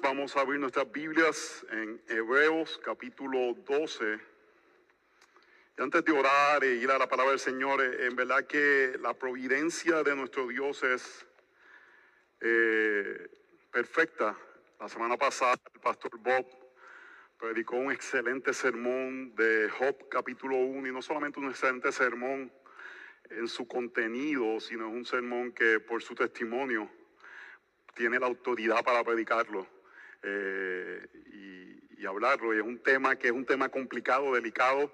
[0.00, 4.18] vamos a abrir nuestras Biblias en Hebreos capítulo 12.
[5.76, 8.96] Y antes de orar e ir a la palabra del Señor, eh, en verdad que
[9.00, 11.26] la providencia de nuestro Dios es
[12.40, 13.28] eh,
[13.70, 14.36] perfecta.
[14.80, 16.46] La semana pasada el pastor Bob
[17.38, 22.52] predicó un excelente sermón de Job capítulo 1 y no solamente un excelente sermón
[23.30, 26.88] en su contenido, sino un sermón que por su testimonio
[27.94, 29.66] tiene la autoridad para predicarlo
[30.22, 31.06] eh,
[31.98, 32.52] y, hablarlo.
[32.52, 34.92] Y es un tema que es un tema complicado, delicado,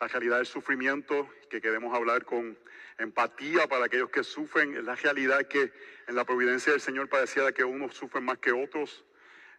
[0.00, 2.58] la realidad del sufrimiento, que queremos hablar con
[2.98, 4.76] empatía para aquellos que sufren.
[4.76, 5.72] Es la realidad que
[6.08, 9.04] en la providencia del Señor parecía que unos sufren más que otros,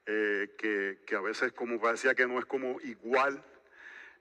[0.08, 3.44] eh, que, que, a veces como parecía que no es como igual.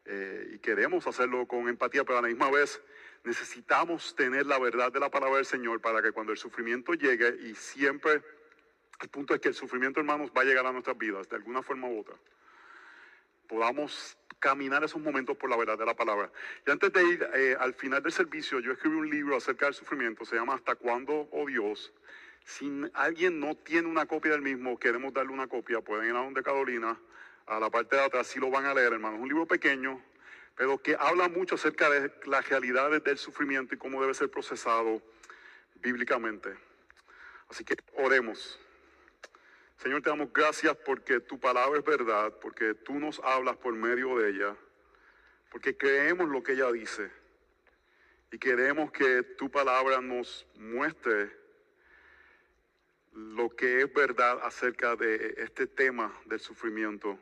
[0.05, 2.81] Eh, y queremos hacerlo con empatía, pero a la misma vez
[3.25, 7.37] necesitamos tener la verdad de la palabra del Señor para que cuando el sufrimiento llegue
[7.43, 8.23] y siempre
[9.01, 11.63] el punto es que el sufrimiento, hermanos, va a llegar a nuestras vidas de alguna
[11.63, 12.15] forma u otra.
[13.47, 16.31] Podamos caminar esos momentos por la verdad de la palabra.
[16.67, 19.75] Y antes de ir eh, al final del servicio, yo escribí un libro acerca del
[19.75, 21.93] sufrimiento, se llama Hasta cuándo, oh Dios.
[22.45, 26.21] Si alguien no tiene una copia del mismo, queremos darle una copia, pueden ir a
[26.21, 26.99] donde Carolina,
[27.47, 29.21] a la parte de atrás, si lo van a leer, hermanos.
[29.21, 30.03] Un libro pequeño,
[30.57, 35.03] pero que habla mucho acerca de las realidades del sufrimiento y cómo debe ser procesado
[35.77, 36.57] bíblicamente.
[37.49, 38.59] Así que oremos.
[39.79, 44.19] Señor, te damos gracias porque tu palabra es verdad, porque tú nos hablas por medio
[44.19, 44.57] de ella,
[45.53, 47.09] porque creemos lo que ella dice
[48.33, 51.31] y queremos que tu palabra nos muestre
[53.13, 57.17] lo que es verdad acerca de este tema del sufrimiento.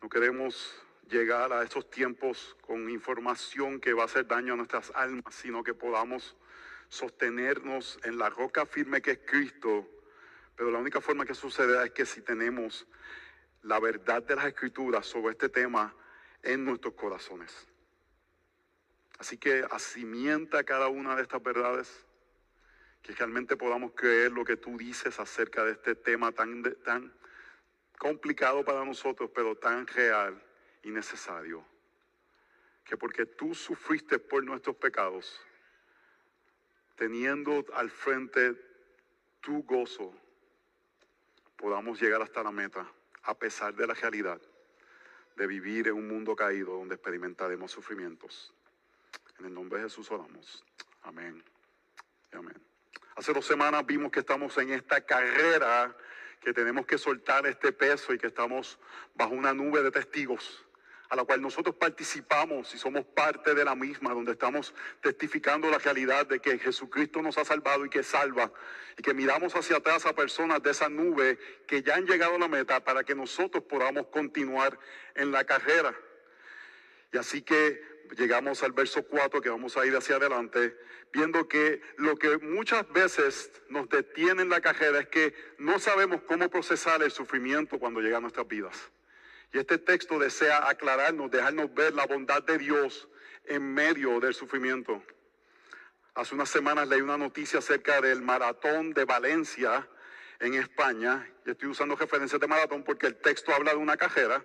[0.00, 4.92] No queremos llegar a estos tiempos con información que va a hacer daño a nuestras
[4.94, 6.36] almas, sino que podamos
[6.88, 9.88] sostenernos en la roca firme que es Cristo
[10.62, 12.86] pero la única forma que suceda es que si tenemos
[13.62, 15.92] la verdad de las escrituras sobre este tema
[16.40, 17.66] en nuestros corazones.
[19.18, 22.06] Así que asimienta cada una de estas verdades,
[23.02, 27.12] que realmente podamos creer lo que tú dices acerca de este tema tan, tan
[27.98, 30.40] complicado para nosotros, pero tan real
[30.84, 31.66] y necesario.
[32.84, 35.40] Que porque tú sufriste por nuestros pecados,
[36.94, 38.54] teniendo al frente
[39.40, 40.21] tu gozo,
[41.62, 42.84] podamos llegar hasta la meta,
[43.22, 44.40] a pesar de la realidad
[45.36, 48.52] de vivir en un mundo caído donde experimentaremos sufrimientos.
[49.38, 50.64] En el nombre de Jesús oramos.
[51.02, 51.40] Amén.
[52.32, 52.60] Amén.
[53.14, 55.96] Hace dos semanas vimos que estamos en esta carrera,
[56.40, 58.80] que tenemos que soltar este peso y que estamos
[59.14, 60.66] bajo una nube de testigos
[61.12, 65.76] a la cual nosotros participamos y somos parte de la misma, donde estamos testificando la
[65.76, 68.50] realidad de que Jesucristo nos ha salvado y que salva,
[68.96, 72.38] y que miramos hacia atrás a personas de esa nube que ya han llegado a
[72.38, 74.78] la meta para que nosotros podamos continuar
[75.14, 75.94] en la carrera.
[77.12, 80.78] Y así que llegamos al verso 4 que vamos a ir hacia adelante,
[81.12, 86.22] viendo que lo que muchas veces nos detiene en la carrera es que no sabemos
[86.22, 88.90] cómo procesar el sufrimiento cuando llega a nuestras vidas.
[89.52, 93.08] Y este texto desea aclararnos, dejarnos ver la bondad de Dios
[93.44, 95.02] en medio del sufrimiento.
[96.14, 99.86] Hace unas semanas leí una noticia acerca del maratón de Valencia
[100.40, 101.30] en España.
[101.44, 104.42] Y estoy usando referencias de maratón porque el texto habla de una cajera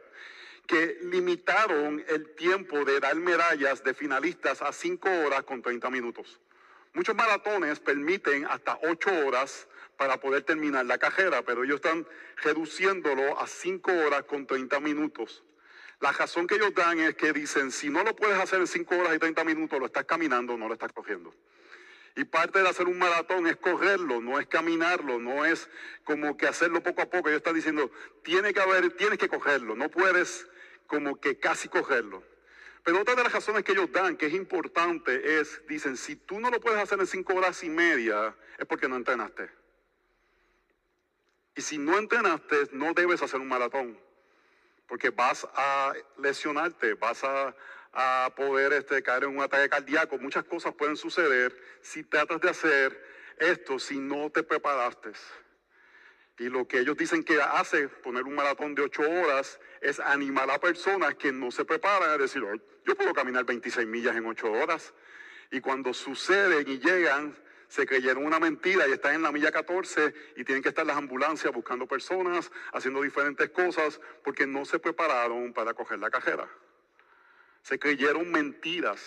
[0.66, 6.42] que limitaron el tiempo de dar medallas de finalistas a 5 horas con 30 minutos.
[6.94, 12.08] Muchos maratones permiten hasta 8 horas para poder terminar la carrera, pero ellos están
[12.44, 15.44] reduciéndolo a 5 horas con 30 minutos.
[16.00, 18.96] La razón que ellos dan es que dicen, si no lo puedes hacer en 5
[18.96, 21.34] horas y 30 minutos, lo estás caminando, no lo estás cogiendo.
[22.16, 25.70] Y parte de hacer un maratón es correrlo, no es caminarlo, no es
[26.04, 27.30] como que hacerlo poco a poco.
[27.30, 27.92] Ellos están diciendo,
[28.24, 30.48] tiene que haber, tienes que cogerlo, no puedes
[30.86, 32.24] como que casi cogerlo.
[32.84, 36.40] Pero otra de las razones que ellos dan, que es importante, es, dicen, si tú
[36.40, 39.50] no lo puedes hacer en 5 horas y media, es porque no entrenaste.
[41.58, 44.00] Y si no entrenaste, no debes hacer un maratón,
[44.88, 47.56] porque vas a lesionarte, vas a,
[48.36, 50.20] poder este, caer en un ataque cardíaco.
[50.20, 51.52] Muchas cosas pueden suceder
[51.82, 53.04] si tratas de hacer
[53.40, 55.14] esto, si no te preparaste.
[56.38, 60.52] Y lo que ellos dicen que hace poner un maratón de ocho horas es animar
[60.52, 62.44] a personas que no se preparan a decir,
[62.86, 64.94] yo puedo caminar 26 millas en ocho horas.
[65.50, 67.36] Y cuando suceden y llegan,
[67.68, 70.98] se creyeron una mentira y están en la milla 14 y tienen que estar las
[70.98, 76.48] ambulancias buscando personas, haciendo diferentes cosas, porque no se prepararon para coger la cajera.
[77.64, 79.02] Se creyeron mentiras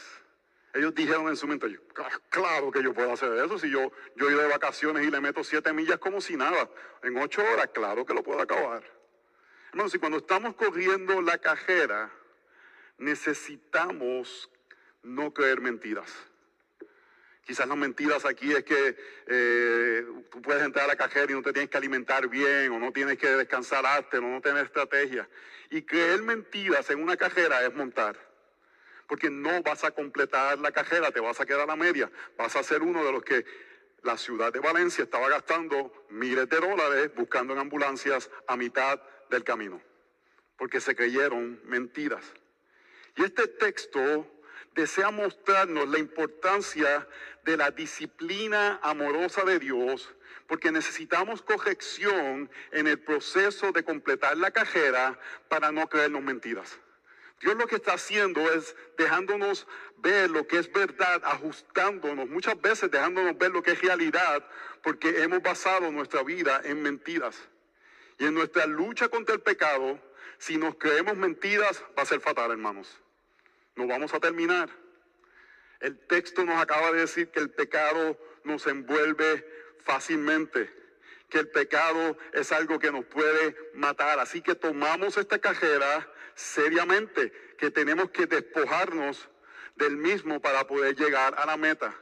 [0.73, 1.81] Ellos dijeron en su mente,
[2.29, 3.59] claro que yo puedo hacer eso.
[3.59, 6.71] Si yo, yo de vacaciones y le meto siete millas como si nada,
[7.03, 8.85] en ocho horas, claro que lo puedo acabar.
[9.71, 12.13] Hermanos, si cuando estamos corriendo la cajera,
[12.99, 14.49] necesitamos
[15.03, 16.30] no creer mentiras.
[17.51, 21.43] Quizás las mentiras aquí es que eh, tú puedes entrar a la cajera y no
[21.43, 25.29] te tienes que alimentar bien, o no tienes que descansar antes, o no tener estrategia.
[25.69, 28.17] Y creer mentiras en una cajera es montar.
[29.09, 32.09] Porque no vas a completar la cajera, te vas a quedar a media.
[32.39, 33.45] Vas a ser uno de los que
[34.05, 39.43] la ciudad de Valencia estaba gastando miles de dólares buscando en ambulancias a mitad del
[39.43, 39.83] camino.
[40.57, 42.33] Porque se creyeron mentiras.
[43.17, 44.40] Y este texto
[44.75, 47.07] desea mostrarnos la importancia
[47.45, 50.15] de la disciplina amorosa de Dios,
[50.47, 55.19] porque necesitamos corrección en el proceso de completar la cajera
[55.49, 56.79] para no creernos mentiras.
[57.41, 59.67] Dios lo que está haciendo es dejándonos
[59.99, 64.47] ver lo que es verdad, ajustándonos, muchas veces dejándonos ver lo que es realidad,
[64.83, 67.37] porque hemos basado nuestra vida en mentiras.
[68.19, 69.99] Y en nuestra lucha contra el pecado,
[70.39, 73.01] si nos creemos mentiras, va a ser fatal, hermanos.
[73.77, 74.69] No vamos a terminar.
[75.81, 79.47] El texto nos acaba de decir que el pecado nos envuelve
[79.79, 80.71] fácilmente,
[81.29, 84.19] que el pecado es algo que nos puede matar.
[84.19, 89.29] Así que tomamos esta cajera seriamente, que tenemos que despojarnos
[89.77, 91.95] del mismo para poder llegar a la meta.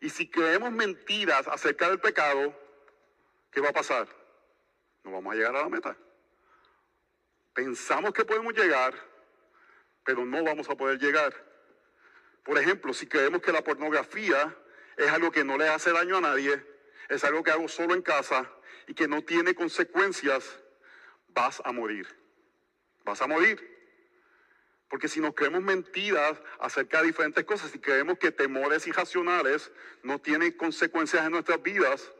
[0.00, 2.54] Y si creemos mentiras acerca del pecado,
[3.50, 4.08] ¿qué va a pasar?
[5.02, 5.96] No vamos a llegar a la meta.
[7.52, 8.94] Pensamos que podemos llegar,
[10.08, 11.34] pero no vamos a poder llegar.
[12.42, 14.56] Por ejemplo, si creemos que la pornografía
[14.96, 16.64] es algo que no le hace daño a nadie,
[17.10, 18.50] es algo que hago solo en casa
[18.86, 20.58] y que no tiene consecuencias,
[21.28, 22.08] vas a morir.
[23.04, 23.60] Vas a morir.
[24.88, 29.70] Porque si nos creemos mentiras acerca de diferentes cosas, si creemos que temores irracionales
[30.02, 32.10] no tienen consecuencias en nuestras vidas,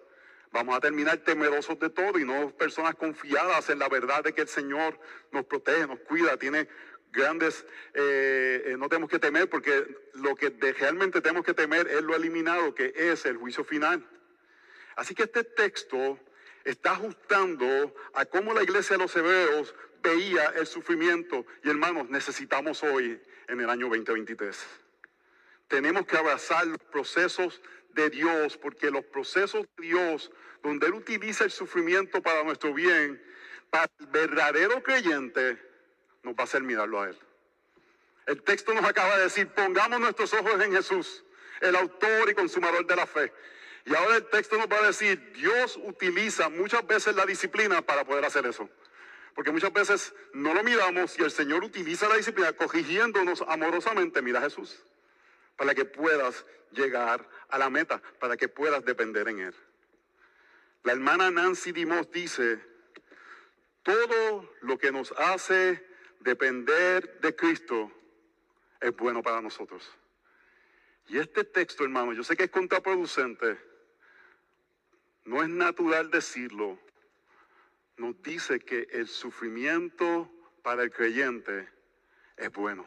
[0.52, 4.42] vamos a terminar temerosos de todo y no personas confiadas en la verdad de que
[4.42, 5.00] el Señor
[5.32, 6.68] nos protege, nos cuida, tiene
[7.12, 7.64] grandes,
[7.94, 12.14] eh, eh, no tenemos que temer porque lo que realmente tenemos que temer es lo
[12.14, 14.06] eliminado, que es el juicio final.
[14.96, 16.18] Así que este texto
[16.64, 21.46] está ajustando a cómo la iglesia de los hebreos veía el sufrimiento.
[21.62, 24.66] Y hermanos, necesitamos hoy, en el año 2023,
[25.68, 27.60] tenemos que abrazar los procesos
[27.94, 30.30] de Dios, porque los procesos de Dios,
[30.62, 33.22] donde Él utiliza el sufrimiento para nuestro bien,
[33.70, 35.67] para el verdadero creyente,
[36.22, 37.18] nos va a hacer mirarlo a Él.
[38.26, 41.24] El texto nos acaba de decir, pongamos nuestros ojos en Jesús,
[41.60, 43.32] el autor y consumador de la fe.
[43.86, 48.04] Y ahora el texto nos va a decir, Dios utiliza muchas veces la disciplina para
[48.04, 48.68] poder hacer eso.
[49.34, 54.20] Porque muchas veces no lo miramos y el Señor utiliza la disciplina corrigiéndonos amorosamente.
[54.20, 54.84] Mira Jesús,
[55.56, 59.54] para que puedas llegar a la meta, para que puedas depender en Él.
[60.82, 62.60] La hermana Nancy Dimos dice,
[63.82, 65.87] todo lo que nos hace
[66.20, 67.92] depender de Cristo
[68.80, 69.88] es bueno para nosotros.
[71.08, 73.58] Y este texto, hermano, yo sé que es contraproducente,
[75.24, 76.78] no es natural decirlo,
[77.96, 80.30] nos dice que el sufrimiento
[80.62, 81.68] para el creyente
[82.36, 82.86] es bueno,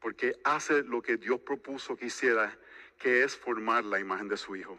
[0.00, 2.58] porque hace lo que Dios propuso que hiciera,
[2.98, 4.78] que es formar la imagen de su Hijo.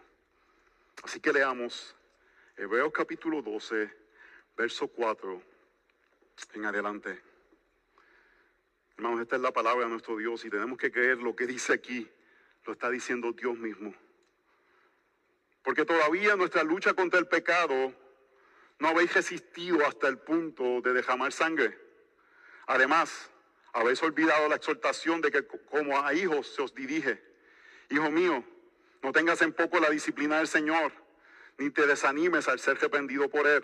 [1.04, 1.96] Así que leamos
[2.58, 3.90] Hebreos capítulo 12,
[4.56, 5.55] verso 4
[6.54, 7.22] en adelante.
[8.98, 11.74] Hermanos, esta es la palabra de nuestro Dios y tenemos que creer lo que dice
[11.74, 12.10] aquí.
[12.66, 13.94] Lo está diciendo Dios mismo.
[15.64, 17.94] Porque todavía nuestra lucha contra el pecado
[18.80, 21.78] no habéis resistido hasta el punto de derramar sangre.
[22.68, 23.30] Además,
[23.74, 27.22] habéis olvidado la exhortación de que como a hijos se os dirige.
[27.90, 28.44] Hijo mío,
[29.02, 30.92] no tengas en poco la disciplina del Señor,
[31.58, 33.64] ni te desanimes al ser arrepentido por Él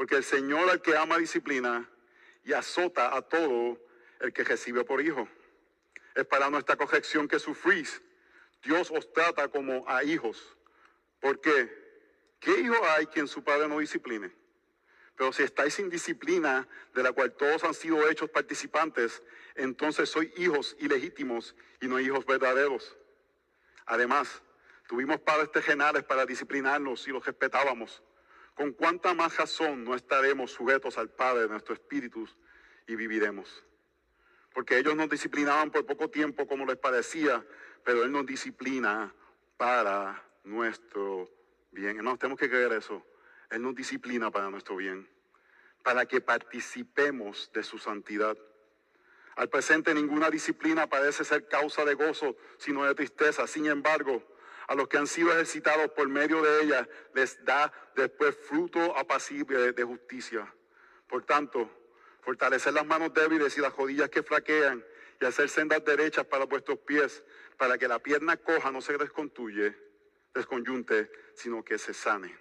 [0.00, 1.86] porque el Señor al que ama disciplina
[2.42, 3.78] y azota a todo
[4.20, 5.28] el que recibe por hijo.
[6.14, 8.00] Es para nuestra corrección que sufrís.
[8.62, 10.56] Dios os trata como a hijos.
[11.20, 11.68] ¿Por qué?
[12.40, 14.34] ¿Qué hijo hay quien su padre no discipline?
[15.16, 19.22] Pero si estáis sin disciplina, de la cual todos han sido hechos participantes,
[19.54, 22.96] entonces sois hijos ilegítimos y no hijos verdaderos.
[23.84, 24.40] Además,
[24.88, 28.02] tuvimos padres terrenales para disciplinarnos y los respetábamos
[28.54, 32.28] con cuánta más razón no estaremos sujetos al Padre de nuestro espíritu
[32.86, 33.64] y viviremos.
[34.52, 37.44] Porque ellos nos disciplinaban por poco tiempo como les parecía,
[37.84, 39.14] pero Él nos disciplina
[39.56, 41.30] para nuestro
[41.70, 41.98] bien.
[41.98, 43.04] No tenemos que creer eso.
[43.50, 45.08] Él nos disciplina para nuestro bien,
[45.82, 48.36] para que participemos de su santidad.
[49.36, 53.46] Al presente ninguna disciplina parece ser causa de gozo, sino de tristeza.
[53.46, 54.22] Sin embargo,
[54.70, 59.72] a los que han sido ejercitados por medio de ella, les da después fruto apacible
[59.72, 60.46] de justicia.
[61.08, 61.68] Por tanto,
[62.20, 64.84] fortalecer las manos débiles y las rodillas que flaquean
[65.20, 67.24] y hacer sendas derechas para vuestros pies,
[67.56, 69.76] para que la pierna coja no se descontuye,
[70.32, 72.32] desconyunte, sino que se sane.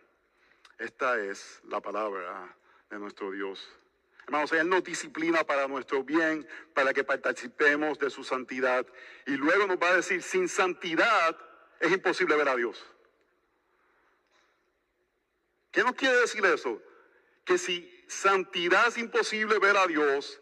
[0.78, 2.56] Esta es la palabra
[2.92, 3.68] de nuestro Dios.
[4.28, 8.86] Hermanos, Él nos disciplina para nuestro bien, para que participemos de su santidad.
[9.26, 11.36] Y luego nos va a decir, sin santidad
[11.80, 12.84] es imposible ver a Dios.
[15.72, 16.82] ¿Qué nos quiere decir eso?
[17.46, 20.42] Que si santidad es imposible ver a Dios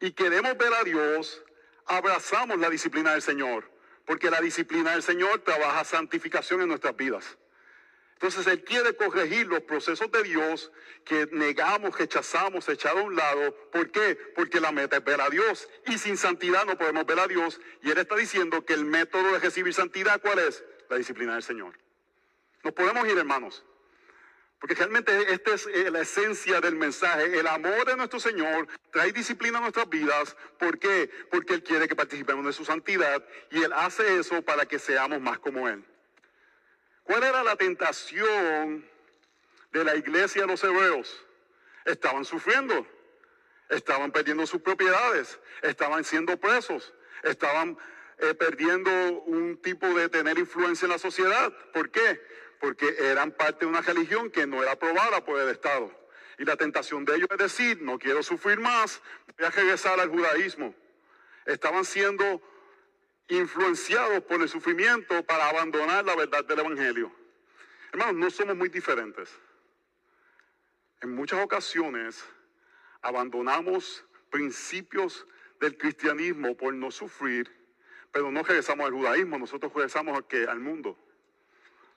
[0.00, 1.42] y queremos ver a Dios,
[1.86, 3.70] abrazamos la disciplina del Señor,
[4.06, 7.38] porque la disciplina del Señor trabaja santificación en nuestras vidas.
[8.24, 10.72] Entonces Él quiere corregir los procesos de Dios
[11.04, 13.54] que negamos, rechazamos, echado a un lado.
[13.70, 14.16] ¿Por qué?
[14.34, 15.68] Porque la meta es ver a Dios.
[15.88, 17.60] Y sin santidad no podemos ver a Dios.
[17.82, 20.64] Y Él está diciendo que el método de recibir santidad, ¿cuál es?
[20.88, 21.78] La disciplina del Señor.
[22.62, 23.62] Nos podemos ir, hermanos.
[24.58, 27.38] Porque realmente esta es eh, la esencia del mensaje.
[27.38, 30.34] El amor de nuestro Señor trae disciplina a nuestras vidas.
[30.58, 31.10] ¿Por qué?
[31.30, 35.20] Porque Él quiere que participemos de su santidad y Él hace eso para que seamos
[35.20, 35.84] más como Él.
[37.04, 38.88] ¿Cuál era la tentación
[39.72, 41.24] de la iglesia de los hebreos?
[41.84, 42.86] Estaban sufriendo,
[43.68, 47.78] estaban perdiendo sus propiedades, estaban siendo presos, estaban
[48.18, 48.90] eh, perdiendo
[49.26, 51.52] un tipo de tener influencia en la sociedad.
[51.74, 52.22] ¿Por qué?
[52.58, 55.92] Porque eran parte de una religión que no era aprobada por el Estado.
[56.38, 59.02] Y la tentación de ellos es decir, no quiero sufrir más,
[59.36, 60.74] voy a regresar al judaísmo.
[61.44, 62.40] Estaban siendo
[63.28, 67.12] influenciados por el sufrimiento para abandonar la verdad del Evangelio.
[67.92, 69.30] Hermanos, no somos muy diferentes.
[71.00, 72.24] En muchas ocasiones
[73.02, 75.26] abandonamos principios
[75.60, 77.50] del cristianismo por no sufrir,
[78.10, 80.98] pero no regresamos al judaísmo, nosotros regresamos al, al mundo.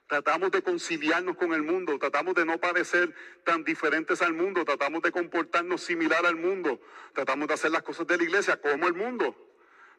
[0.06, 5.02] Tratamos de conciliarnos con el mundo, tratamos de no parecer tan diferentes al mundo, tratamos
[5.02, 6.80] de comportarnos similar al mundo,
[7.12, 9.47] tratamos de hacer las cosas de la iglesia como el mundo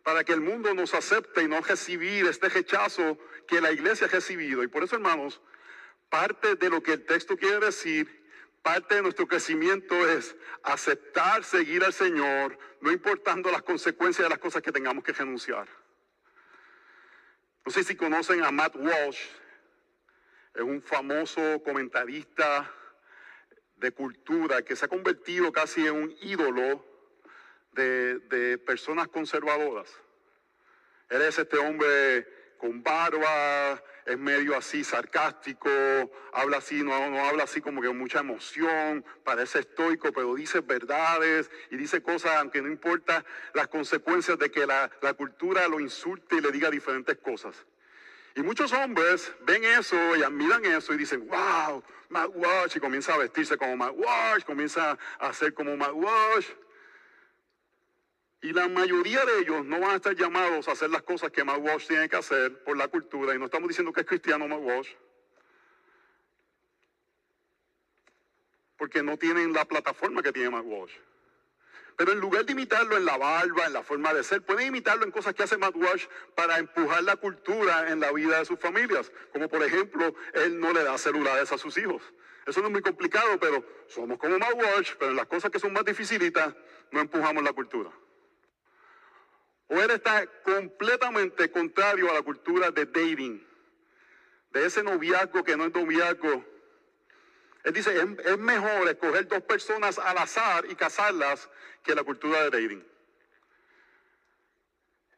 [0.04, 4.10] para que el mundo nos acepte y no recibir este rechazo que la iglesia ha
[4.10, 4.64] recibido.
[4.64, 5.42] Y por eso, hermanos,
[6.10, 8.20] parte de lo que el texto quiere decir,
[8.62, 14.40] parte de nuestro crecimiento es aceptar, seguir al Señor, no importando las consecuencias de las
[14.40, 15.68] cosas que tengamos que renunciar.
[17.66, 19.22] No sé si conocen a Matt Walsh,
[20.56, 22.74] es un famoso comentarista
[23.76, 26.86] de cultura que se ha convertido casi en un ídolo
[27.74, 29.90] de, personas conservadoras.
[31.10, 35.70] Él es este hombre con barba, es medio así sarcástico,
[36.34, 41.50] habla así, no, no habla así como que mucha emoción, parece estoico, pero dice verdades
[41.72, 43.24] y dice cosas, aunque no importa
[43.54, 47.66] las consecuencias de que la, la cultura lo insulte y le diga diferentes cosas.
[48.36, 52.32] Y muchos hombres ven eso y admiran eso y dicen, wow, Matt
[52.76, 53.96] y comienza a vestirse como Matt
[54.46, 55.94] comienza a hacer como Matt.
[58.42, 61.44] Y la mayoría de ellos no van a estar llamados a hacer las cosas que
[61.44, 63.36] Matt Walsh tiene que hacer por la cultura.
[63.36, 64.90] Y no estamos diciendo que es cristiano Matt Walsh.
[68.78, 70.94] Porque no tienen la plataforma que tiene Matt Walsh.
[71.98, 75.04] Pero en lugar de imitarlo en la barba, en la forma de ser, pueden imitarlo
[75.04, 78.58] en cosas que hace Matt Walsh para empujar la cultura en la vida de sus
[78.58, 79.12] familias.
[79.34, 82.02] Como por ejemplo, él no le da celulares a sus hijos.
[82.46, 85.60] Eso no es muy complicado, pero somos como Matt Walsh, pero en las cosas que
[85.60, 86.56] son más dificilitas,
[86.92, 87.92] no empujamos la cultura.
[89.70, 93.46] O él está completamente contrario a la cultura de dating,
[94.52, 96.44] de ese noviazgo que no es noviazgo.
[97.64, 101.48] Él dice, es, es mejor escoger dos personas al azar y casarlas
[101.84, 102.84] que la cultura de dating.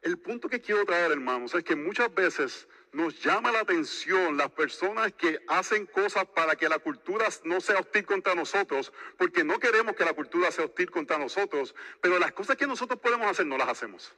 [0.02, 4.50] El punto que quiero traer, hermanos, es que muchas veces nos llama la atención las
[4.50, 9.58] personas que hacen cosas para que la cultura no sea hostil contra nosotros, porque no
[9.58, 13.46] queremos que la cultura sea hostil contra nosotros, pero las cosas que nosotros podemos hacer
[13.46, 14.12] no las hacemos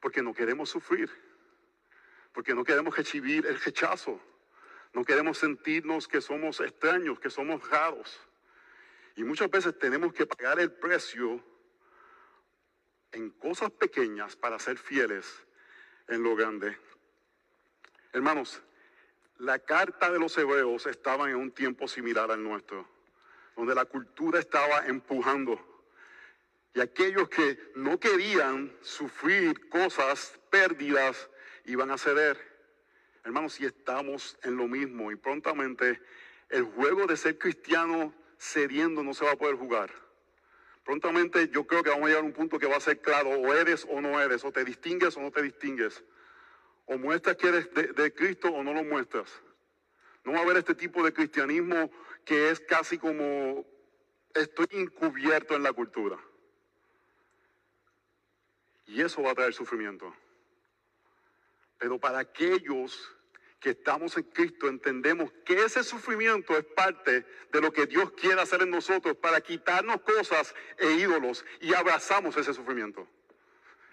[0.00, 1.10] porque no queremos sufrir,
[2.32, 4.20] porque no queremos recibir el rechazo,
[4.92, 8.20] no queremos sentirnos que somos extraños, que somos raros.
[9.16, 11.44] Y muchas veces tenemos que pagar el precio
[13.12, 15.26] en cosas pequeñas para ser fieles
[16.08, 16.76] en lo grande.
[18.12, 18.62] Hermanos,
[19.38, 22.88] la carta de los hebreos estaba en un tiempo similar al nuestro,
[23.56, 25.69] donde la cultura estaba empujando
[26.74, 31.28] y aquellos que no querían sufrir cosas, pérdidas,
[31.64, 32.38] iban a ceder.
[33.24, 36.00] Hermanos, si estamos en lo mismo y prontamente
[36.48, 39.90] el juego de ser cristiano cediendo no se va a poder jugar.
[40.84, 43.30] Prontamente yo creo que vamos a llegar a un punto que va a ser claro,
[43.30, 46.02] o eres o no eres, o te distingues o no te distingues,
[46.86, 49.30] o muestras que eres de, de Cristo o no lo muestras.
[50.24, 51.90] No va a haber este tipo de cristianismo
[52.24, 53.66] que es casi como
[54.34, 56.18] estoy encubierto en la cultura.
[58.90, 60.12] Y eso va a traer sufrimiento.
[61.78, 63.16] Pero para aquellos
[63.60, 68.40] que estamos en Cristo entendemos que ese sufrimiento es parte de lo que Dios quiere
[68.40, 73.06] hacer en nosotros para quitarnos cosas e ídolos y abrazamos ese sufrimiento.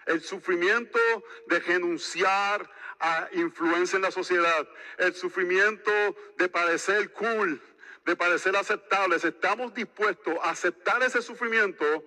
[0.06, 0.98] El sufrimiento
[1.46, 5.92] de renunciar a influencia en la sociedad, el sufrimiento
[6.38, 7.60] de parecer cool,
[8.04, 9.24] de parecer aceptables.
[9.24, 12.04] Estamos dispuestos a aceptar ese sufrimiento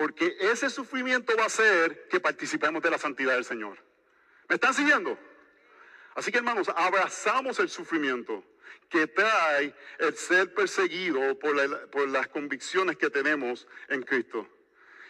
[0.00, 3.76] porque ese sufrimiento va a hacer que participemos de la santidad del Señor.
[4.48, 5.18] ¿Me están siguiendo?
[6.14, 8.42] Así que hermanos, abrazamos el sufrimiento
[8.88, 14.48] que trae el ser perseguido por, por, las convicciones que tenemos en Cristo.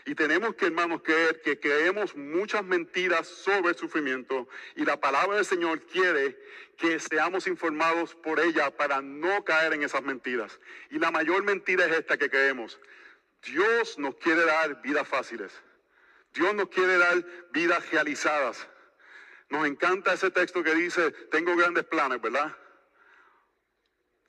[0.06, 5.36] Y tenemos que, hermanos, creer que creemos muchas mentiras sobre el sufrimiento y la palabra
[5.36, 6.36] del Señor quiere
[6.76, 10.58] que seamos informados por ella para no caer en esas mentiras.
[10.90, 12.80] Y la mayor mentira es esta que creemos.
[13.44, 15.52] Dios nos quiere dar vidas fáciles.
[16.32, 18.68] Dios nos quiere dar vidas realizadas.
[19.48, 22.56] Nos encanta ese texto que dice, tengo grandes planes, ¿verdad?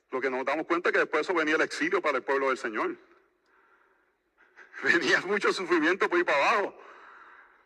[0.10, 2.50] Lo que nos damos cuenta es que después eso venía el exilio para el pueblo
[2.50, 2.98] del Señor.
[4.84, 6.82] Venía mucho sufrimiento por ir para abajo.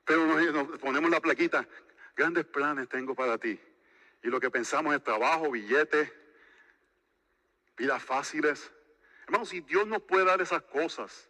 [0.03, 1.67] Pero nos, ponemos la plaquita,
[2.15, 3.59] grandes planes tengo para ti.
[4.21, 6.11] Y lo que pensamos es trabajo, billetes,
[7.77, 8.71] vidas fáciles.
[9.23, 11.29] Hermanos, si Dios nos puede dar esas cosas,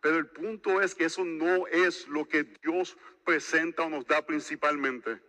[0.00, 4.24] pero el punto es que eso no es lo que Dios presenta o nos da
[4.24, 5.20] principalmente.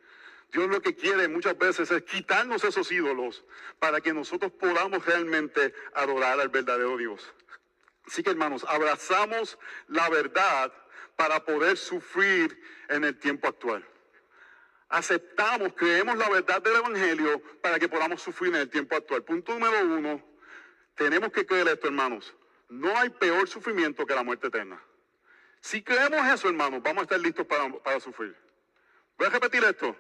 [0.51, 3.43] Dios lo que quiere muchas veces es quitarnos esos ídolos
[3.79, 7.33] para que nosotros podamos realmente adorar al verdadero Dios.
[8.05, 10.73] Así que hermanos, abrazamos la verdad
[11.15, 13.87] para poder sufrir en el tiempo actual.
[14.89, 19.23] Aceptamos, creemos la verdad del Evangelio para que podamos sufrir en el tiempo actual.
[19.23, 20.21] Punto número uno,
[20.95, 22.35] tenemos que creer esto, hermanos.
[22.71, 24.81] No hay peor sufrimiento que la muerte eterna.
[25.59, 28.33] Si creemos eso, hermanos, vamos a estar listos para, para sufrir.
[29.17, 29.93] Voy a repetir esto.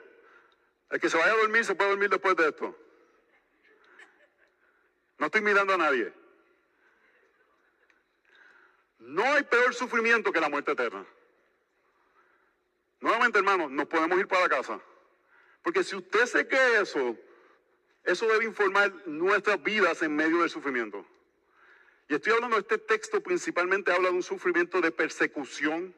[0.89, 2.73] El que se vaya a dormir se puede dormir después de esto.
[5.17, 6.13] No estoy mirando a nadie.
[8.99, 11.05] No hay peor sufrimiento que la muerte eterna.
[13.01, 14.79] Nuevamente, hermanos, nos podemos ir para casa.
[15.61, 17.17] Porque si usted se cree eso,
[18.05, 21.05] eso debe informar nuestras vidas en medio del sufrimiento.
[22.11, 25.95] Y estoy hablando de este texto, principalmente habla de un sufrimiento de persecución,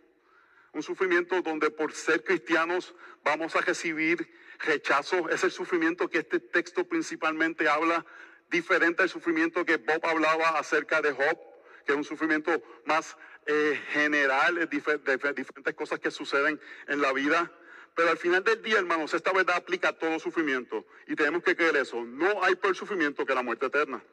[0.71, 5.27] un sufrimiento donde por ser cristianos vamos a recibir rechazo.
[5.29, 8.05] Es el sufrimiento que este texto principalmente habla,
[8.51, 11.35] diferente al sufrimiento que Bob hablaba acerca de Job,
[11.83, 17.51] que es un sufrimiento más eh, general, de diferentes cosas que suceden en la vida.
[17.95, 20.85] Pero al final del día, hermanos, esta verdad aplica a todo sufrimiento.
[21.07, 22.03] Y tenemos que creer eso.
[22.03, 24.03] No hay peor sufrimiento que la muerte eterna.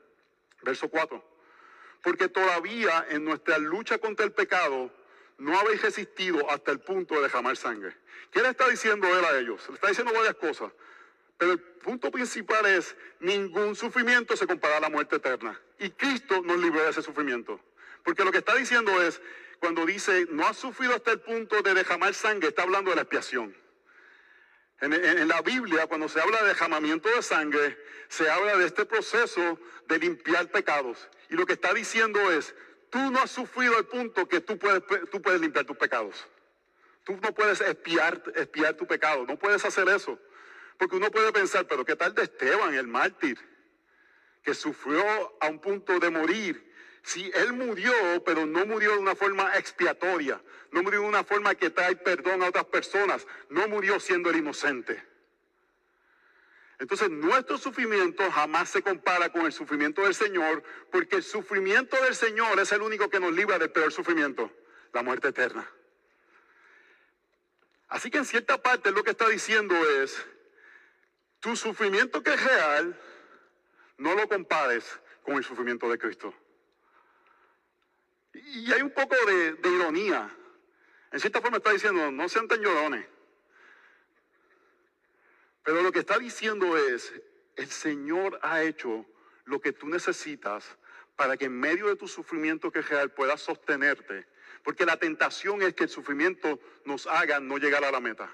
[0.62, 1.29] Verso 4.
[2.02, 4.90] Porque todavía en nuestra lucha contra el pecado
[5.38, 7.96] no habéis resistido hasta el punto de derramar sangre.
[8.30, 9.66] ¿Qué le está diciendo él a ellos?
[9.68, 10.72] Le está diciendo varias cosas.
[11.38, 15.58] Pero el punto principal es, ningún sufrimiento se compara a la muerte eterna.
[15.78, 17.58] Y Cristo nos libró de ese sufrimiento.
[18.04, 19.20] Porque lo que está diciendo es,
[19.58, 23.02] cuando dice, no ha sufrido hasta el punto de derramar sangre, está hablando de la
[23.02, 23.56] expiación.
[24.82, 28.84] En, en, la Biblia, cuando se habla de derramamiento de sangre, se habla de este
[28.84, 29.58] proceso
[29.88, 31.08] de limpiar pecados.
[31.30, 32.54] Y lo que está diciendo es,
[32.90, 36.26] tú no has sufrido al punto que tú puedes, tú puedes limpiar tus pecados.
[37.04, 40.18] Tú no puedes espiar, espiar tu pecado, no puedes hacer eso.
[40.76, 43.38] Porque uno puede pensar, pero ¿qué tal de Esteban, el mártir,
[44.42, 45.02] que sufrió
[45.40, 46.70] a un punto de morir?
[47.02, 47.92] Si él murió,
[48.24, 52.42] pero no murió de una forma expiatoria, no murió de una forma que trae perdón
[52.42, 55.09] a otras personas, no murió siendo el inocente.
[56.80, 62.14] Entonces nuestro sufrimiento jamás se compara con el sufrimiento del Señor, porque el sufrimiento del
[62.14, 64.50] Señor es el único que nos libra del peor sufrimiento,
[64.94, 65.70] la muerte eterna.
[67.86, 70.24] Así que en cierta parte lo que está diciendo es,
[71.40, 72.98] tu sufrimiento que es real,
[73.98, 76.32] no lo compares con el sufrimiento de Cristo.
[78.32, 80.34] Y hay un poco de, ironía.
[81.12, 83.06] En cierta forma está diciendo, no sean tan llorones.
[85.62, 87.12] Pero lo que está diciendo es,
[87.56, 89.04] el Señor ha hecho
[89.44, 90.78] lo que tú necesitas
[91.16, 94.26] para que en medio de tu sufrimiento que real puedas sostenerte.
[94.62, 98.30] Porque la tentación es que el sufrimiento nos haga no llegar a la meta.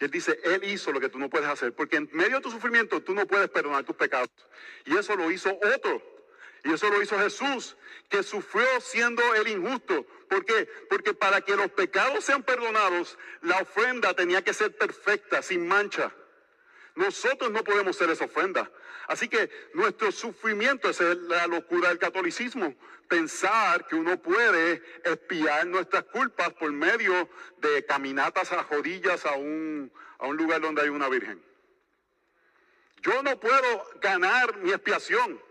[0.00, 1.72] Y él dice, Él hizo lo que tú no puedes hacer.
[1.72, 4.28] Porque en medio de tu sufrimiento tú no puedes perdonar tus pecados.
[4.84, 6.15] Y eso lo hizo otro.
[6.66, 7.76] Y eso lo hizo Jesús,
[8.08, 10.04] que sufrió siendo el injusto.
[10.28, 10.68] ¿Por qué?
[10.90, 16.12] Porque para que los pecados sean perdonados, la ofrenda tenía que ser perfecta, sin mancha.
[16.96, 18.68] Nosotros no podemos ser esa ofrenda.
[19.06, 22.74] Así que nuestro sufrimiento, esa es la locura del catolicismo.
[23.06, 29.92] Pensar que uno puede espiar nuestras culpas por medio de caminatas a rodillas a un,
[30.18, 31.40] a un lugar donde hay una virgen.
[33.02, 35.45] Yo no puedo ganar mi expiación.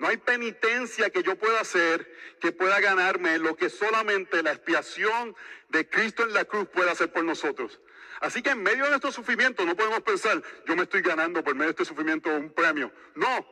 [0.00, 2.10] No hay penitencia que yo pueda hacer
[2.40, 5.36] que pueda ganarme lo que solamente la expiación
[5.68, 7.82] de Cristo en la cruz puede hacer por nosotros.
[8.20, 11.54] Así que en medio de nuestro sufrimiento no podemos pensar, yo me estoy ganando por
[11.54, 12.90] medio de este sufrimiento un premio.
[13.14, 13.46] No,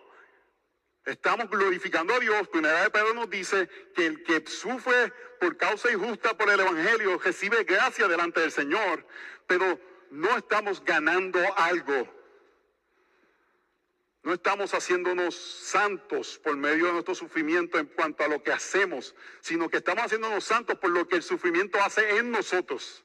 [1.04, 2.48] estamos glorificando a Dios.
[2.48, 7.18] Primera de Pedro nos dice que el que sufre por causa injusta por el Evangelio
[7.18, 9.06] recibe gracia delante del Señor,
[9.46, 9.78] pero
[10.10, 12.17] no estamos ganando algo
[14.28, 19.14] no estamos haciéndonos santos por medio de nuestro sufrimiento en cuanto a lo que hacemos,
[19.40, 23.02] sino que estamos haciéndonos santos por lo que el sufrimiento hace en nosotros,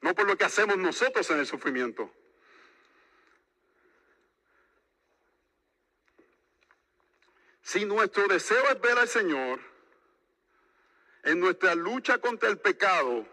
[0.00, 2.12] no por lo que hacemos nosotros en el sufrimiento.
[7.62, 9.60] Si nuestro deseo es ver al Señor
[11.22, 13.28] en nuestra lucha contra el pecado,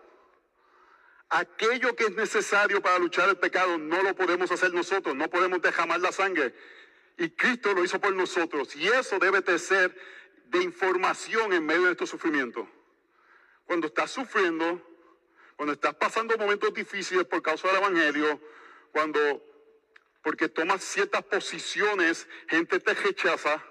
[1.29, 5.61] Aquello que es necesario para luchar el pecado no lo podemos hacer nosotros, no podemos
[5.61, 6.53] derramar la sangre.
[7.17, 8.75] Y Cristo lo hizo por nosotros.
[8.75, 9.93] Y eso debe de ser
[10.45, 12.67] de información en medio de estos sufrimientos.
[13.65, 14.81] Cuando estás sufriendo,
[15.57, 18.39] cuando estás pasando momentos difíciles por causa del Evangelio,
[18.91, 19.43] cuando
[20.21, 23.63] porque tomas ciertas posiciones, gente te rechaza,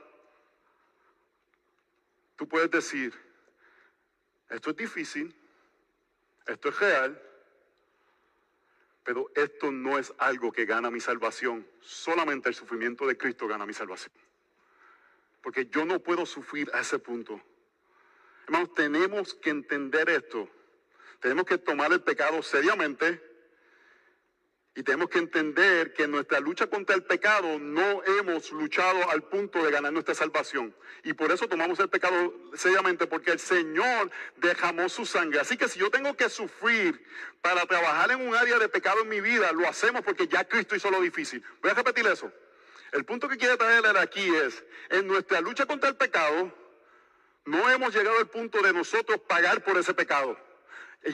[2.37, 3.15] tú puedes decir,
[4.49, 5.35] esto es difícil,
[6.47, 7.26] esto es real,
[9.07, 11.65] pero esto no es algo que gana mi salvación.
[11.81, 14.13] Solamente el sufrimiento de Cristo gana mi salvación.
[15.43, 17.41] Porque yo no puedo sufrir a ese punto.
[18.47, 20.49] Hermanos, tenemos que entender esto.
[21.21, 23.23] Tenemos que tomar el pecado seriamente
[24.77, 29.23] y tenemos que entender que en nuestra lucha contra el pecado no hemos luchado al
[29.23, 30.77] punto de ganar nuestra salvación.
[31.03, 35.41] Y por eso tomamos el pecado seriamente, porque el Señor derramó su sangre.
[35.41, 37.03] Así que si yo tengo que sufrir
[37.41, 40.77] para trabajar en un área de pecado en mi vida, lo hacemos porque ya Cristo
[40.77, 41.43] hizo lo difícil.
[41.63, 42.31] Voy a repetir eso.
[42.93, 46.53] El punto que quiero traer aquí es, en nuestra lucha contra el pecado,
[47.47, 50.39] no hemos llegado al punto de nosotros pagar por ese pecado.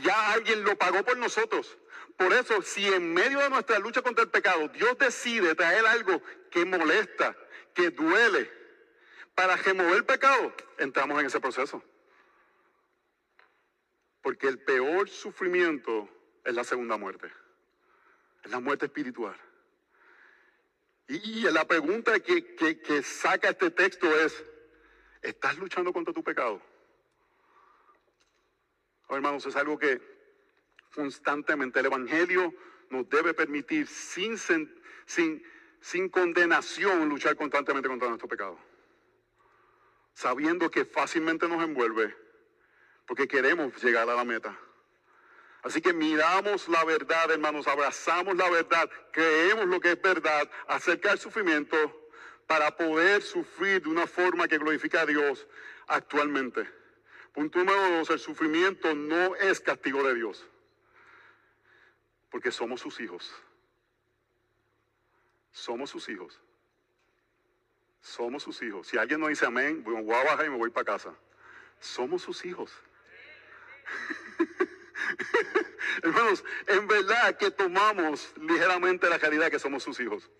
[0.02, 1.78] Ya alguien lo pagó por nosotros.
[2.16, 6.22] Por eso, si en medio de nuestra lucha contra el pecado Dios decide traer algo
[6.50, 7.36] que molesta,
[7.74, 8.50] que duele,
[9.34, 11.82] para remover el pecado, entramos en ese proceso.
[14.20, 16.08] Porque el peor sufrimiento
[16.44, 17.32] es la segunda muerte.
[18.44, 19.36] Es la muerte espiritual.
[21.08, 24.44] Y, la pregunta que, que saca este texto es,
[25.22, 26.62] ¿estás luchando contra tu pecado?
[29.16, 30.00] hermanos, es algo que
[30.94, 32.54] constantemente el Evangelio
[32.90, 35.42] nos debe permitir sin, sin,
[35.80, 38.58] sin condenación luchar constantemente contra nuestro pecado.
[40.14, 42.14] Sabiendo que fácilmente nos envuelve
[43.06, 44.56] porque queremos llegar a la meta.
[45.62, 51.10] Así que miramos la verdad, hermanos, abrazamos la verdad, creemos lo que es verdad acerca
[51.10, 51.76] del sufrimiento
[52.46, 55.46] para poder sufrir de una forma que glorifica a Dios
[55.86, 56.68] actualmente.
[57.32, 60.44] Punto número dos, el sufrimiento no es castigo de Dios,
[62.32, 63.30] porque somos sus hijos.
[65.52, 66.40] Somos sus hijos.
[68.00, 68.88] Somos sus hijos.
[68.88, 71.14] Si alguien no dice amén, voy a bajar y me voy para casa.
[71.78, 72.72] Somos sus hijos.
[76.02, 80.30] Hermanos, en verdad que tomamos ligeramente la caridad que somos sus hijos.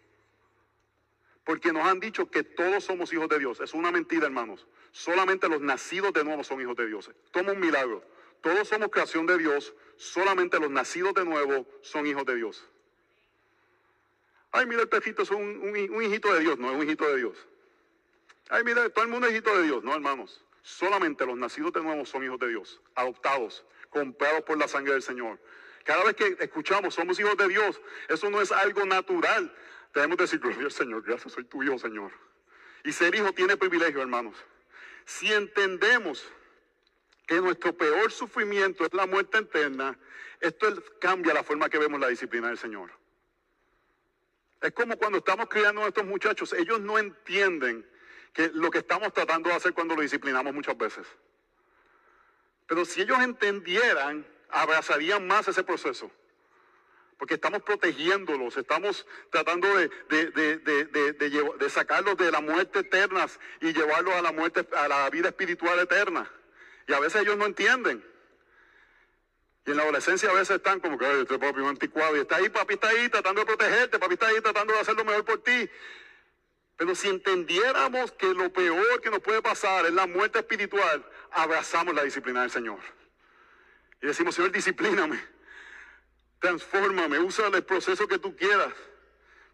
[1.45, 3.61] Porque nos han dicho que todos somos hijos de Dios.
[3.61, 4.67] Es una mentira, hermanos.
[4.93, 7.11] Solamente los nacidos de nuevo son hijos de Dios.
[7.33, 8.03] Toma un milagro.
[8.43, 9.75] Todos somos creación de Dios.
[9.97, 12.65] Solamente los nacidos de nuevo son hijos de Dios.
[14.51, 16.59] Ay, mira, el pejito es un, un, hijito de Dios.
[16.59, 17.37] No es un hijito de Dios.
[18.51, 19.83] Ay, mira, todo el mundo es hijito de Dios.
[19.83, 20.45] No, hermanos.
[20.63, 22.81] Solamente los nacidos de nuevo son hijos de Dios.
[22.95, 25.39] Adoptados, comprados por la sangre del Señor.
[25.85, 29.53] Cada vez que escuchamos somos hijos de Dios, eso no es algo natural.
[29.95, 32.13] Debemos decir, gloria al Señor, gracias, soy tu hijo, Señor.
[32.85, 34.37] Y ser hijo tiene privilegio, hermanos.
[35.05, 36.25] Si entendemos
[37.27, 39.99] que nuestro peor sufrimiento es la muerte eterna,
[40.41, 40.67] esto
[41.01, 42.91] cambia la forma que vemos la disciplina del Señor.
[44.61, 47.87] Es como cuando estamos criando a estos muchachos, ellos no entienden
[48.33, 51.07] que lo que estamos tratando de hacer cuando lo disciplinamos muchas veces.
[52.67, 56.11] Pero si ellos entendieran, abrazarían más ese proceso.
[57.19, 63.27] porque estamos protegiéndolos, estamos tratando de, de, sacarlos de la muerte eterna
[63.61, 66.29] y llevarlos a la muerte, a la vida espiritual eterna.
[66.87, 68.05] Y a veces ellos no entienden.
[69.65, 72.49] Y en la adolescencia a veces están como que, este papi anticuado, y está ahí,
[72.49, 75.43] papi está ahí tratando de protegerte, papi está ahí tratando de hacer lo mejor por
[75.43, 75.71] ti.
[76.77, 81.95] Pero si entendiéramos que lo peor que nos puede pasar es la muerte espiritual, abrazamos
[81.95, 82.81] la disciplina del Señor.
[84.01, 85.23] Y decimos, Señor, disciplíname,
[86.41, 88.73] transfórmame, usa el proceso que tú quieras.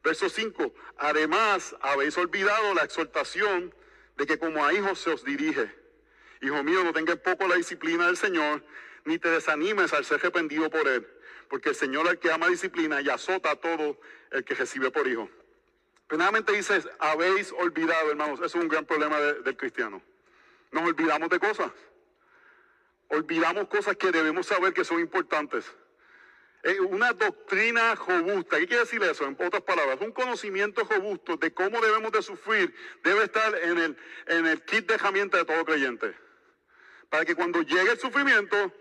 [0.03, 3.75] Verso 5, además habéis olvidado la exhortación
[4.17, 5.71] de que como a hijos se os dirige.
[6.41, 8.63] Hijo mío, no tengas poco la disciplina del Señor,
[9.05, 11.07] ni te desanimes al ser arrepentido por él,
[11.49, 13.99] porque el Señor el que ama disciplina y azota a todo
[14.31, 15.29] el que recibe por hijo.
[16.09, 20.03] Finalmente dice, habéis olvidado, hermanos, eso es un gran problema del cristiano.
[20.71, 21.71] Nos olvidamos de cosas.
[23.09, 25.65] Olvidamos cosas que debemos saber que son importantes.
[26.91, 28.59] una doctrina robusta.
[28.59, 29.27] ¿Qué quiere decir eso?
[29.27, 33.97] En otras palabras, un conocimiento robusto de cómo debemos de sufrir debe estar en el,
[34.27, 36.15] en el kit de herramientas de todo creyente.
[37.11, 38.73] Para que cuando llegue el sufrimiento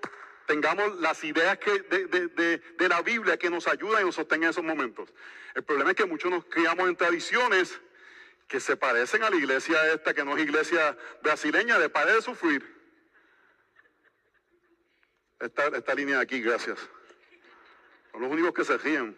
[0.46, 4.50] tengamos las ideas que, de, de la Biblia que nos ayudan y nos sostengan en
[4.52, 5.14] esos momentos.
[5.56, 7.80] El problema es que muchos nos criamos en tradiciones
[8.48, 12.22] que se parecen a la iglesia esta, que no es iglesia brasileña, de pared de
[12.22, 12.76] sufrir.
[15.40, 16.80] Esta, esta línea de aquí, gracias.
[18.12, 19.18] Son los únicos que se ríen.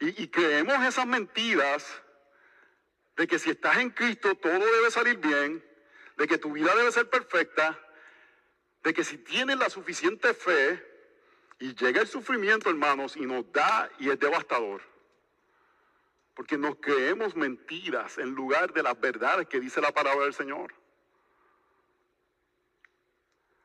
[0.00, 2.02] Y, creemos esas mentiras
[3.18, 5.62] de que si estás en Cristo todo debe salir bien,
[6.16, 7.76] de que tu vida debe ser perfecta,
[8.84, 10.84] de que si tienes la suficiente fe
[11.58, 14.82] y llega el sufrimiento, hermanos, y nos da y es devastador.
[16.34, 20.72] Porque nos creemos mentiras en lugar de las verdades que dice la palabra del Señor.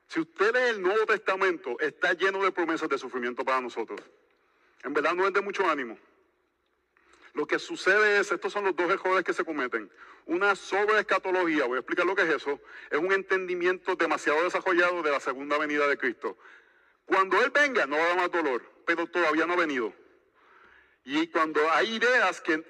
[0.08, 4.02] Si usted lee el Nuevo Testamento, está lleno de promesas de sufrimiento para nosotros.
[4.84, 5.96] En verdad no es de mucho ánimo.
[7.34, 9.92] Lo que sucede es, estos son los dos errores que se cometen.
[10.26, 12.60] Una sobreescatología, voy a explicar lo que es eso,
[12.92, 16.38] es un entendimiento demasiado desarrollado de la segunda venida de Cristo.
[17.06, 19.94] Cuando Él venga no va a haber más dolor, pero todavía no ha venido.
[21.04, 22.64] Y cuando hay ideas que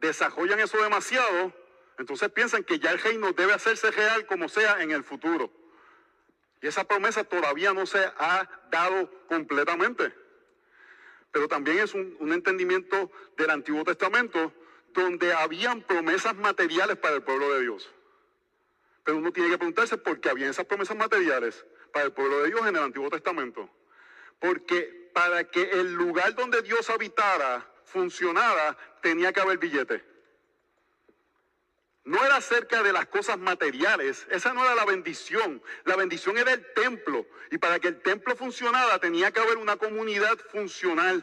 [0.00, 1.52] desarrollan eso demasiado,
[1.98, 5.52] entonces piensan que ya el reino debe hacerse real como sea en el futuro.
[6.62, 10.12] Y esa promesa todavía no se ha dado completamente.
[11.30, 14.52] Pero también es un, entendimiento del Antiguo Testamento
[14.92, 17.90] donde habían promesas materiales para el pueblo de Dios.
[19.04, 22.48] Pero uno tiene que preguntarse por qué habían esas promesas materiales para el pueblo de
[22.48, 23.68] Dios en el Antiguo Testamento.
[24.38, 30.17] Porque para que el lugar donde Dios habitara funcionara, tenía que haber billete
[32.08, 36.54] no era acerca de las cosas materiales, esa no era la bendición, la bendición era
[36.54, 41.22] el templo y para que el templo funcionara tenía que haber una comunidad funcional.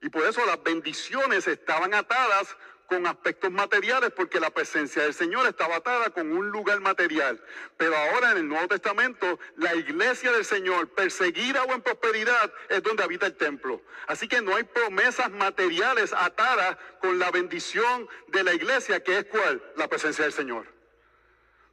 [0.00, 2.56] Y por eso las bendiciones estaban atadas
[2.88, 7.38] con aspectos materiales porque la presencia del Señor estaba atada con un lugar material.
[7.76, 12.82] Pero ahora en el Nuevo Testamento, la iglesia del Señor, perseguida o en prosperidad, es
[12.82, 13.82] donde habita el templo.
[14.06, 19.24] Así que no hay promesas materiales atadas con la bendición de la iglesia, que es
[19.26, 19.62] cuál?
[19.76, 20.66] La presencia del Señor.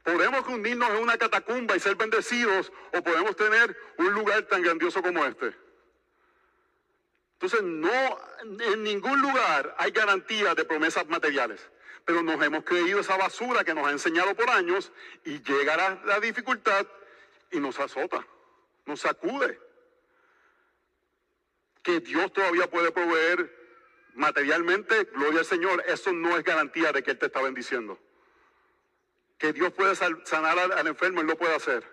[0.04, 5.02] Podemos unirnos en una catacumba y ser bendecidos o podemos tener un lugar tan grandioso
[5.02, 5.65] como este.
[7.36, 8.18] Entonces, no,
[8.72, 11.60] en ningún lugar hay garantía de promesas materiales.
[12.06, 14.90] Pero nos hemos creído esa basura que nos ha enseñado por años
[15.24, 16.86] y llega la, dificultad
[17.50, 18.26] y nos azota,
[18.86, 19.60] nos sacude.
[21.82, 23.54] Que Dios todavía puede proveer
[24.14, 27.98] materialmente, gloria al Señor, eso no es garantía de que Él te está bendiciendo.
[29.36, 31.86] Que Dios puede sanar al, al enfermo, Él lo puede hacer.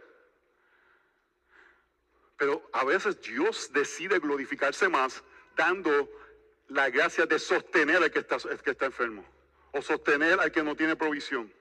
[2.38, 5.22] Pero a veces Dios decide glorificarse más
[5.56, 6.10] dando
[6.70, 9.26] la gracia de sostener al que está, que está enfermo
[9.72, 11.52] o sostener al que no tiene provisión.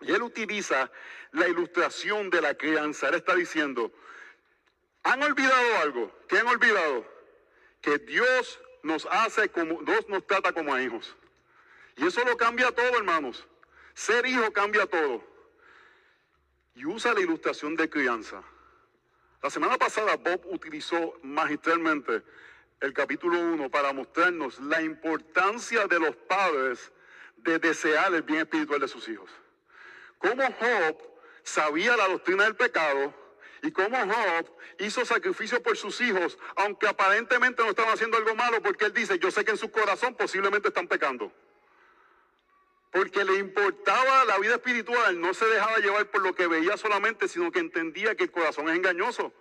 [0.00, 0.90] Y él utiliza
[1.32, 3.08] la ilustración de la crianza.
[3.08, 3.92] Él está diciendo,
[5.02, 6.12] ¿han olvidado algo?
[6.28, 7.06] ¿Qué han olvidado?
[7.80, 11.16] Que Dios nos hace como, Dios nos trata como a hijos.
[11.96, 13.46] Y eso lo cambia todo, hermanos.
[13.94, 15.24] Ser hijo cambia todo.
[16.74, 18.42] Y usa la ilustración de crianza.
[19.42, 22.22] La semana pasada Bob utilizó magistralmente
[22.82, 26.90] el capítulo 1 para mostrarnos la importancia de los padres
[27.36, 29.30] de desear el bien espiritual de sus hijos.
[30.18, 30.98] Cómo Job
[31.44, 33.14] sabía la doctrina del pecado
[33.62, 38.60] y cómo Job hizo sacrificio por sus hijos, aunque aparentemente no estaban haciendo algo malo,
[38.60, 41.32] porque él dice, yo sé que en su corazón posiblemente están pecando.
[42.90, 47.28] Porque le importaba la vida espiritual, no se dejaba llevar por lo que veía solamente,
[47.28, 49.32] sino que entendía que el corazón es engañoso.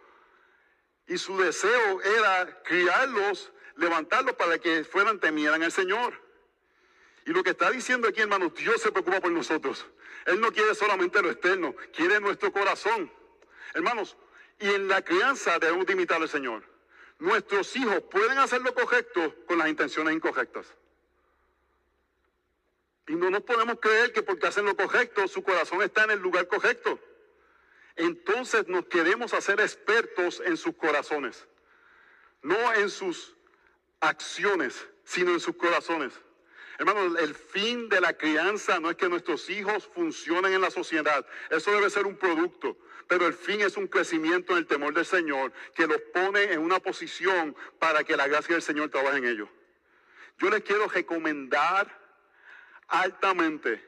[1.07, 6.13] Y su deseo era criarlos, levantarlos para que fueran temieran al Señor.
[7.25, 9.85] Y lo que está diciendo aquí, hermanos, Dios se preocupa por nosotros.
[10.25, 13.11] Él no quiere solamente lo externo, quiere nuestro corazón.
[13.73, 14.17] Hermanos,
[14.59, 16.63] y en la crianza debemos de imitar al Señor.
[17.19, 20.65] Nuestros hijos pueden hacer lo correcto con las intenciones incorrectas.
[23.07, 26.19] Y no nos podemos creer que porque hacen lo correcto, su corazón está en el
[26.19, 26.99] lugar correcto.
[27.95, 31.47] Entonces nos queremos hacer expertos en sus corazones.
[32.41, 33.35] No en sus
[33.99, 36.13] acciones, sino en sus corazones.
[36.79, 41.23] Hermanos, el fin de la crianza no es que nuestros hijos funcionen en la sociedad.
[41.51, 42.75] Eso debe ser un producto.
[43.07, 46.59] Pero el fin es un crecimiento en el temor del Señor que los pone en
[46.59, 49.49] una posición para que la gracia del Señor trabaje en ellos.
[50.39, 51.87] Yo les quiero recomendar
[52.87, 53.79] altamente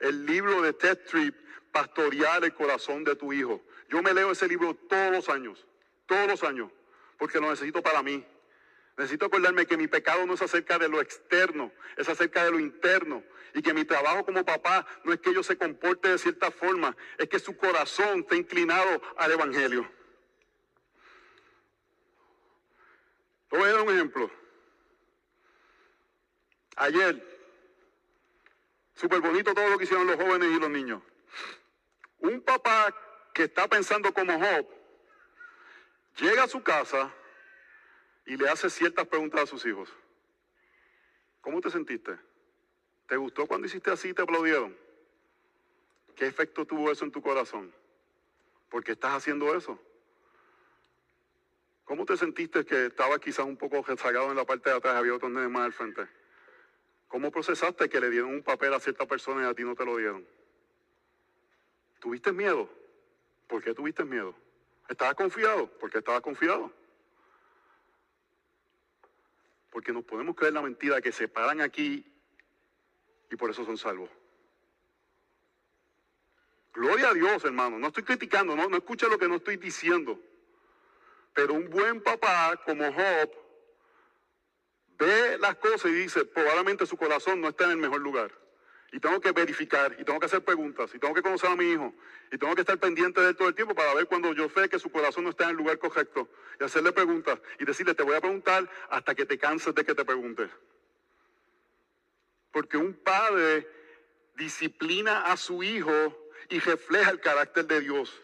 [0.00, 1.34] el libro de Ted Tripp,
[1.78, 3.62] Pastorear el corazón de tu hijo.
[3.88, 5.64] Yo me leo ese libro todos los años,
[6.06, 6.72] todos los años,
[7.16, 8.26] porque lo necesito para mí.
[8.96, 12.58] Necesito acordarme que mi pecado no es acerca de lo externo, es acerca de lo
[12.58, 13.22] interno.
[13.54, 16.96] Y que mi trabajo como papá no es que yo se comporte de cierta forma,
[17.16, 19.88] es que su corazón está inclinado al Evangelio.
[23.50, 24.28] Voy a dar un ejemplo.
[26.74, 27.24] Ayer,
[28.96, 31.02] súper bonito todo lo que hicieron los jóvenes y los niños.
[32.20, 32.94] Un papá
[33.32, 34.66] que está pensando como Job,
[36.18, 37.12] llega a su casa
[38.26, 39.88] y le hace ciertas preguntas a sus hijos.
[41.40, 42.18] ¿Cómo te sentiste?
[43.06, 44.76] ¿Te gustó cuando hiciste así y te aplaudieron?
[46.16, 47.72] ¿Qué efecto tuvo eso en tu corazón?
[48.68, 49.80] ¿Por qué estás haciendo eso?
[51.84, 55.14] ¿Cómo te sentiste que estaba quizás un poco rezagado en la parte de atrás había
[55.14, 56.06] otros nenes más al frente?
[57.06, 59.86] ¿Cómo procesaste que le dieron un papel a cierta persona y a ti no te
[59.86, 60.26] lo dieron?
[62.00, 62.68] ¿Tuviste miedo?
[63.46, 64.34] ¿Por qué tuviste miedo?
[64.88, 65.66] ¿Estabas confiado?
[65.78, 66.72] ¿Por qué estabas confiado?
[69.70, 72.04] Porque nos podemos creer la mentira que se paran aquí
[73.30, 74.10] y por eso son salvos.
[76.72, 77.78] Gloria a Dios, hermano.
[77.78, 80.18] No estoy criticando, no, no escucha lo que no estoy diciendo.
[81.34, 83.30] Pero un buen papá como Job
[84.98, 88.47] ve las cosas y dice, probablemente su corazón no está en el mejor lugar
[88.90, 91.72] y tengo que verificar, y tengo que hacer preguntas, y tengo que conocer a mi
[91.72, 91.92] hijo,
[92.32, 94.68] y tengo que estar pendiente de él todo el tiempo para ver cuando yo sé
[94.68, 98.02] que su corazón no está en el lugar correcto, y hacerle preguntas, y decirle, te
[98.02, 100.48] voy a preguntar hasta que te canses de que te pregunte.
[102.50, 103.68] Porque un padre
[104.36, 108.22] disciplina a su hijo y refleja el carácter de Dios.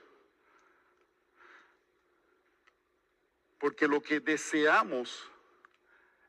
[3.59, 5.31] Porque lo que deseamos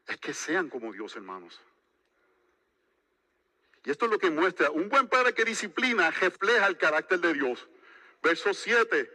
[0.08, 1.62] es que sean como Dios, hermanos.
[3.86, 7.34] Y esto es lo que muestra, un buen padre que disciplina refleja el carácter de
[7.34, 7.68] Dios.
[8.24, 9.12] Verso 7,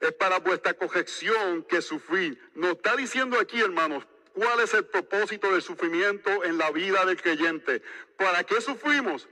[0.00, 2.40] es para vuestra corrección que sufrir.
[2.54, 7.20] Nos está diciendo aquí, hermanos, cuál es el propósito del sufrimiento en la vida del
[7.20, 7.82] creyente.
[8.16, 9.28] ¿Para qué sufrimos?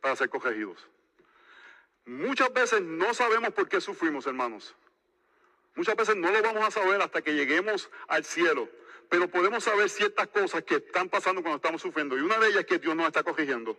[0.00, 0.88] Para ser corregidos.
[2.04, 4.74] Muchas veces no sabemos por qué sufrimos, hermanos.
[5.76, 8.68] Muchas veces no lo vamos a saber hasta que lleguemos al cielo.
[9.08, 12.18] Pero podemos saber ciertas cosas que están pasando cuando estamos sufriendo.
[12.18, 13.78] Y una de ellas es que Dios nos está corrigiendo.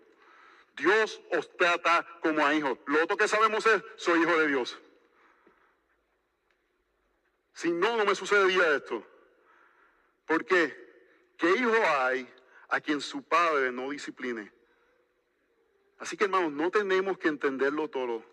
[0.79, 2.79] Dios os trata como a hijos.
[2.87, 4.79] Lo otro que sabemos es, soy hijo de Dios.
[7.53, 9.05] Si no, no me sucedería esto.
[10.25, 10.73] ¿Por qué?
[11.37, 12.27] ¿Qué hijo hay
[12.69, 14.51] a quien su padre no discipline?
[15.99, 18.23] Así que hermanos, no tenemos que entenderlo todo,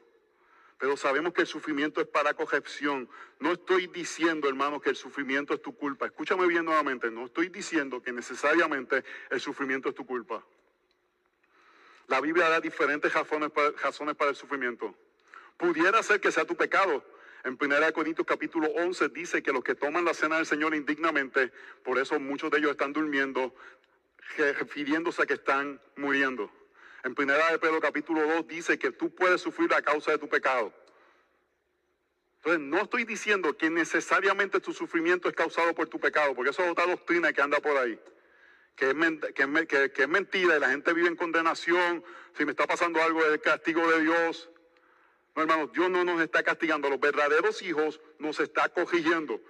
[0.78, 3.08] pero sabemos que el sufrimiento es para corrección.
[3.40, 6.06] No estoy diciendo, hermanos, que el sufrimiento es tu culpa.
[6.06, 10.44] Escúchame bien nuevamente, no estoy diciendo que necesariamente el sufrimiento es tu culpa.
[12.08, 14.94] La Biblia da diferentes razones para, el sufrimiento.
[15.56, 17.04] Pudiera ser que sea tu pecado.
[17.44, 21.52] En 1 Corintios capítulo 11 dice que los que toman la cena del Señor indignamente,
[21.84, 23.54] por eso muchos de ellos están durmiendo,
[24.36, 26.50] refiriéndose a que están muriendo.
[27.02, 30.28] En 1 de Pedro capítulo 2 dice que tú puedes sufrir a causa de tu
[30.28, 30.72] pecado.
[32.38, 36.62] Entonces, no estoy diciendo que necesariamente tu sufrimiento es causado por tu pecado, porque eso
[36.62, 37.98] es otra doctrina que anda por ahí
[38.76, 42.04] que es, mentira y la gente vive en condenación,
[42.36, 44.50] si me está pasando algo es castigo de Dios.
[45.34, 49.40] No, hermanos, Dios no nos está castigando, los verdaderos hijos nos está corrigiendo.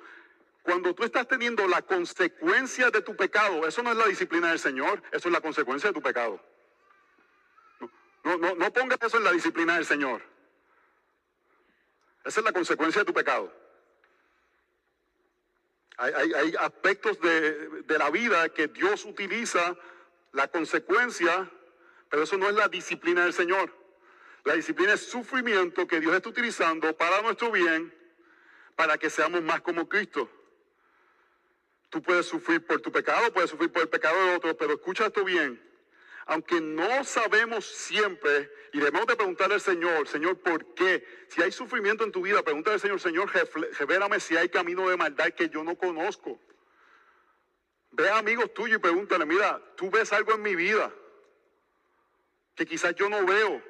[0.62, 4.58] Cuando tú estás teniendo la consecuencia de tu pecado, eso no es la disciplina del
[4.58, 6.40] Señor, eso es la consecuencia de tu pecado.
[8.24, 10.22] No, no, no pongas eso en la disciplina del Señor.
[12.24, 13.52] Esa es la consecuencia de tu pecado.
[15.98, 19.76] Hay, aspectos de, de, la vida que Dios utiliza,
[20.32, 21.50] la consecuencia,
[22.10, 23.72] pero eso no es la disciplina del Señor.
[24.44, 27.92] La disciplina es sufrimiento que Dios está utilizando para nuestro bien,
[28.76, 30.30] para que seamos más como Cristo.
[31.88, 35.06] Tú puedes sufrir por tu pecado, puedes sufrir por el pecado de otros, pero escucha
[35.06, 35.65] esto bien.
[36.26, 41.06] Aunque no sabemos siempre, y debemos de preguntarle al Señor, Señor, ¿por qué?
[41.28, 43.30] Si hay sufrimiento en tu vida, pregúntale al Señor, Señor,
[43.78, 46.40] revélame si hay camino de maldad que yo no conozco.
[47.92, 50.92] Ve amigos tuyos y pregúntale, mira, tú ves algo en mi vida
[52.56, 53.62] que quizás yo no veo.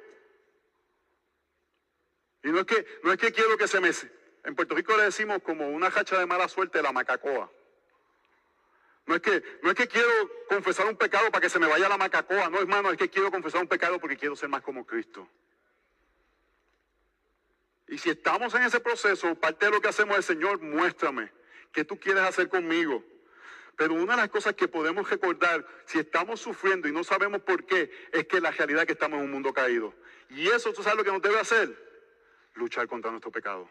[2.42, 3.90] Y no es que, no es que quiero que se me...
[4.44, 7.50] En Puerto Rico le decimos como una hacha de mala suerte la macacoa.
[9.06, 10.08] No es, que, no es que quiero
[10.48, 12.50] confesar un pecado para que se me vaya la macacoa.
[12.50, 15.28] No, hermano, es que quiero confesar un pecado porque quiero ser más como Cristo.
[17.86, 21.30] Y si estamos en ese proceso, parte de lo que hacemos es, Señor, muéstrame
[21.72, 23.04] qué tú quieres hacer conmigo.
[23.76, 27.64] Pero una de las cosas que podemos recordar, si estamos sufriendo y no sabemos por
[27.64, 29.94] qué, es que la realidad es que estamos en un mundo caído.
[30.30, 31.76] Y eso, ¿tú sabes lo que nos debe hacer?
[32.54, 33.68] Luchar contra nuestro pecado.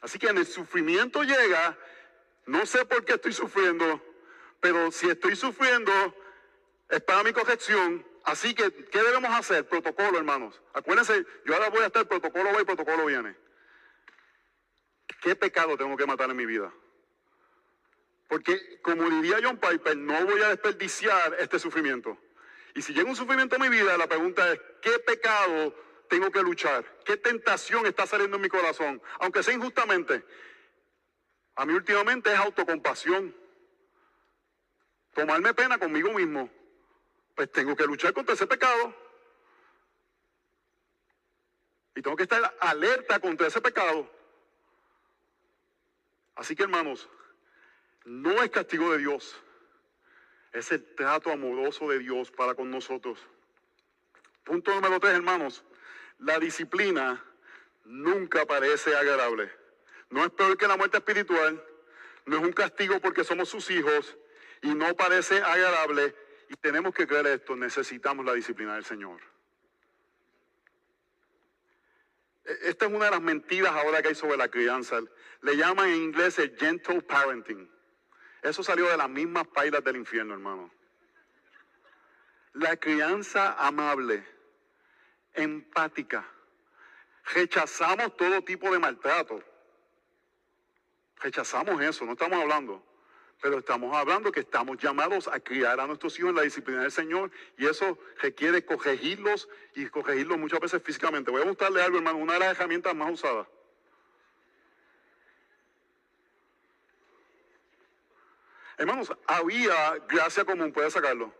[0.00, 1.78] Así que en el sufrimiento llega,
[2.46, 4.02] no sé por qué estoy sufriendo,
[4.60, 5.92] pero si estoy sufriendo,
[6.88, 8.06] es para mi corrección.
[8.24, 9.66] Así que, ¿qué debemos hacer?
[9.66, 10.60] Protocolo, hermanos.
[10.74, 13.34] Acuérdense, yo ahora voy a estar protocolo va y protocolo viene.
[15.22, 16.72] ¿Qué pecado tengo que matar en mi vida?
[18.28, 22.16] Porque, como diría John Piper, no voy a desperdiciar este sufrimiento.
[22.74, 25.74] Y si llega un sufrimiento en mi vida, la pregunta es, ¿qué pecado
[26.08, 26.84] tengo que luchar?
[27.04, 29.02] ¿Qué tentación está saliendo en mi corazón?
[29.18, 30.24] Aunque sea injustamente.
[31.56, 33.34] A mí últimamente es autocompasión.
[35.20, 36.48] Tomarme pena conmigo mismo.
[37.34, 38.94] Pues tengo que luchar contra ese pecado.
[41.94, 44.10] Y tengo que estar alerta contra ese pecado.
[46.36, 47.06] Así que hermanos,
[48.06, 49.36] no es castigo de Dios.
[50.54, 53.18] Es el trato amoroso de Dios para con nosotros.
[54.42, 55.62] Punto número tres, hermanos.
[56.20, 57.22] La disciplina
[57.84, 59.52] nunca parece agradable.
[60.08, 61.62] No es peor que la muerte espiritual.
[62.24, 64.16] No es un castigo porque somos sus hijos.
[64.62, 66.14] Y no parece agradable.
[66.48, 67.56] Y tenemos que creer esto.
[67.56, 69.20] Necesitamos la disciplina del Señor.
[72.44, 75.00] E, esta es una de las mentiras ahora que hay sobre la crianza.
[75.42, 77.70] Le llaman en inglés el gentle parenting.
[78.42, 80.70] Eso salió de las mismas pailas del infierno, hermano.
[82.54, 84.24] La crianza amable,
[85.34, 86.26] empática.
[87.34, 89.42] Rechazamos todo tipo de maltrato.
[91.20, 92.89] Rechazamos eso, no estamos hablando.
[93.40, 96.92] Pero estamos hablando que estamos llamados a criar a nuestros hijos en la disciplina del
[96.92, 101.30] Señor y eso requiere corregirlos y corregirlos muchas veces físicamente.
[101.30, 103.46] Voy a mostrarle algo, hermano, una de las herramientas más usadas.
[108.76, 111.32] Hermanos, había gracia común, puede sacarlo.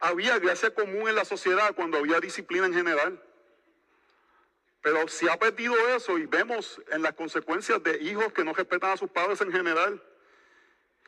[0.00, 3.22] Había gracia común en la sociedad cuando había disciplina en general.
[4.82, 8.90] Pero se ha perdido eso y vemos en las consecuencias de hijos que no respetan
[8.90, 10.02] a sus padres en general.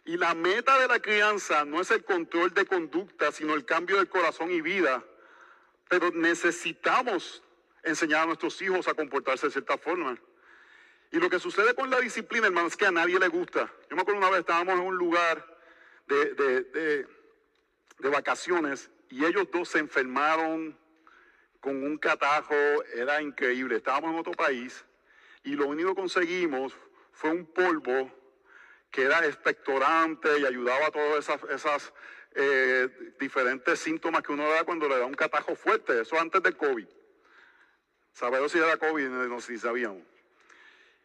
[0.05, 3.97] Y la meta de la crianza no es el control de conducta, sino el cambio
[3.97, 5.03] del corazón y vida.
[5.89, 7.43] Pero necesitamos
[7.83, 10.19] enseñar a nuestros hijos a comportarse de cierta forma.
[11.11, 13.73] Y lo que sucede con la disciplina, hermanos, es que a nadie le gusta.
[13.89, 15.47] Yo me acuerdo una vez estábamos en un lugar
[16.07, 17.07] de,
[17.99, 20.77] vacaciones y ellos dos se enfermaron
[21.61, 22.55] con un catajo,
[22.95, 23.77] era increíble.
[23.77, 24.85] Estábamos en otro país
[25.45, 26.75] y lo único que conseguimos
[27.13, 28.11] fue un polvo
[28.95, 31.93] que era expectorante y ayudaba a todas esas,
[32.37, 32.89] eh,
[33.19, 36.01] diferentes síntomas que uno da cuando le da un catajo fuerte.
[36.01, 36.87] Eso antes del COVID.
[38.13, 40.05] Sabemos si era COVID, no si sabíamos.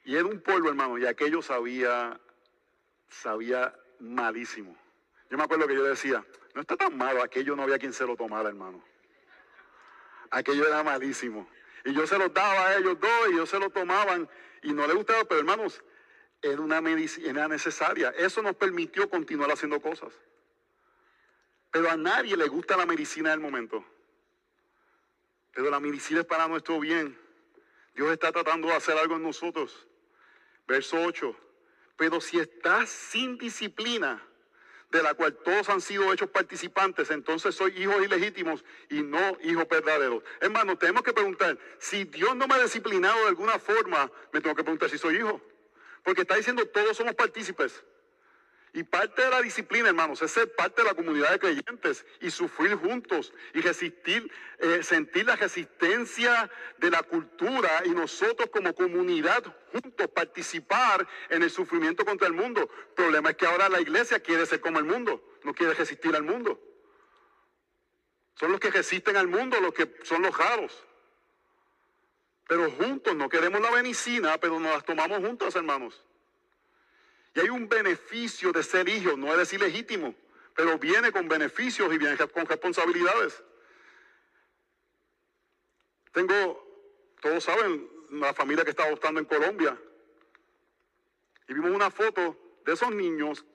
[0.06, 2.20] Y era un polvo, hermano, y aquello sabía,
[3.10, 4.78] sabía malísimo.
[5.32, 6.24] Yo me acuerdo que yo decía,
[6.54, 8.84] no está tan malo, aquello no había quien se lo tomara, hermano.
[10.30, 11.50] Aquello era malísimo.
[11.86, 14.30] Y yo se lo daba a ellos dos y ellos se lo tomaban
[14.62, 15.82] y no les gustaba, pero hermanos,
[16.42, 18.10] era una medicina necesaria.
[18.18, 20.14] Eso nos permitió continuar haciendo cosas.
[21.72, 23.84] Pero a nadie le gusta la medicina del momento.
[25.54, 27.18] Pero la medicina es para nuestro bien.
[27.94, 29.88] Dios está tratando de hacer algo en nosotros.
[30.68, 31.36] Verso 8.
[31.98, 34.24] Pero si estás sin disciplina,
[34.92, 39.68] de la cual todos han sido hechos participantes, entonces soy hijos ilegítimos y no hijos
[39.68, 40.24] verdaderos.
[40.40, 44.56] Hermano, tenemos que preguntar, si Dios no me ha disciplinado de alguna forma, me tengo
[44.56, 45.40] que preguntar si soy hijo.
[46.04, 47.84] Porque está diciendo todos somos partícipes.
[48.72, 52.30] Y parte de la disciplina, hermanos, es ser parte de la comunidad de creyentes y
[52.30, 59.44] sufrir juntos y resistir, eh, sentir la resistencia de la cultura y nosotros como comunidad
[59.72, 62.62] juntos participar en el sufrimiento contra el mundo.
[62.62, 66.16] El problema es que ahora la iglesia quiere ser como el mundo, no quiere resistir
[66.16, 66.62] al mundo.
[68.36, 70.86] Son los que resisten al mundo, los que son los raros.
[72.50, 76.04] Pero juntos no queremos la medicina, pero nos las tomamos juntos, hermanos.
[77.36, 80.16] Y hay un beneficio de ser hijo, no es decir legítimo,
[80.56, 83.44] pero viene con beneficios y viene con responsabilidades.
[86.12, 89.78] Tengo, todos saben, la familia que está adoptando en Colombia.
[91.48, 92.36] Y vimos una foto
[92.66, 93.46] de esos niños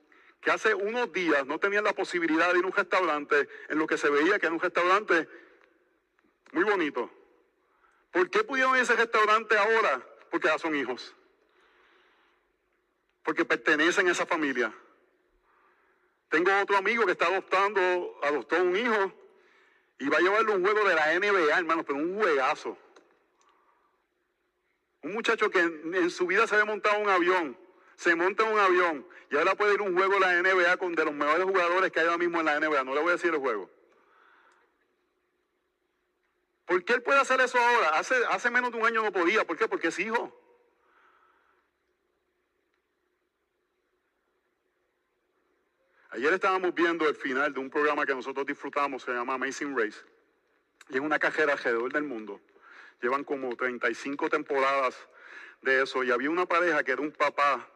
[0.40, 3.88] que hace unos días no tenían la posibilidad de ir a un restaurante en lo
[3.88, 5.28] que se veía que era un restaurante
[6.52, 7.10] muy bonito.
[8.14, 10.00] ¿Por qué pudieron ir a ese restaurante ahora?
[10.30, 11.12] Porque ya son hijos.
[13.24, 14.72] Porque pertenecen a esa familia.
[16.28, 19.12] Tengo otro amigo que está adoptando, adoptó un hijo
[19.98, 22.78] y va a llevarle un juego de la NBA, hermano, pero un juegazo.
[25.02, 27.58] Un muchacho que en, su vida se había montado un avión,
[27.96, 30.76] se monta en un avión y ahora puede ir a un juego de la NBA
[30.76, 32.84] con de los mejores jugadores que hay ahora mismo en la NBA.
[32.84, 33.68] No le voy a decir el juego.
[36.66, 37.98] ¿Por qué él puede hacer eso ahora?
[37.98, 39.44] Hace, hace menos de un año no podía.
[39.44, 39.68] ¿Por qué?
[39.68, 40.40] Porque es hijo.
[46.10, 49.98] Ayer estábamos viendo el final de un programa que nosotros disfrutamos, se llama Amazing Race.
[50.88, 52.40] Y es una cajera alrededor del mundo.
[53.02, 54.96] Llevan como 35 temporadas
[55.62, 56.04] de eso.
[56.04, 57.68] Y había una pareja que era un papá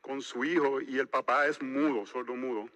[0.00, 2.68] con su hijo y el papá es mudo, sordo mudo.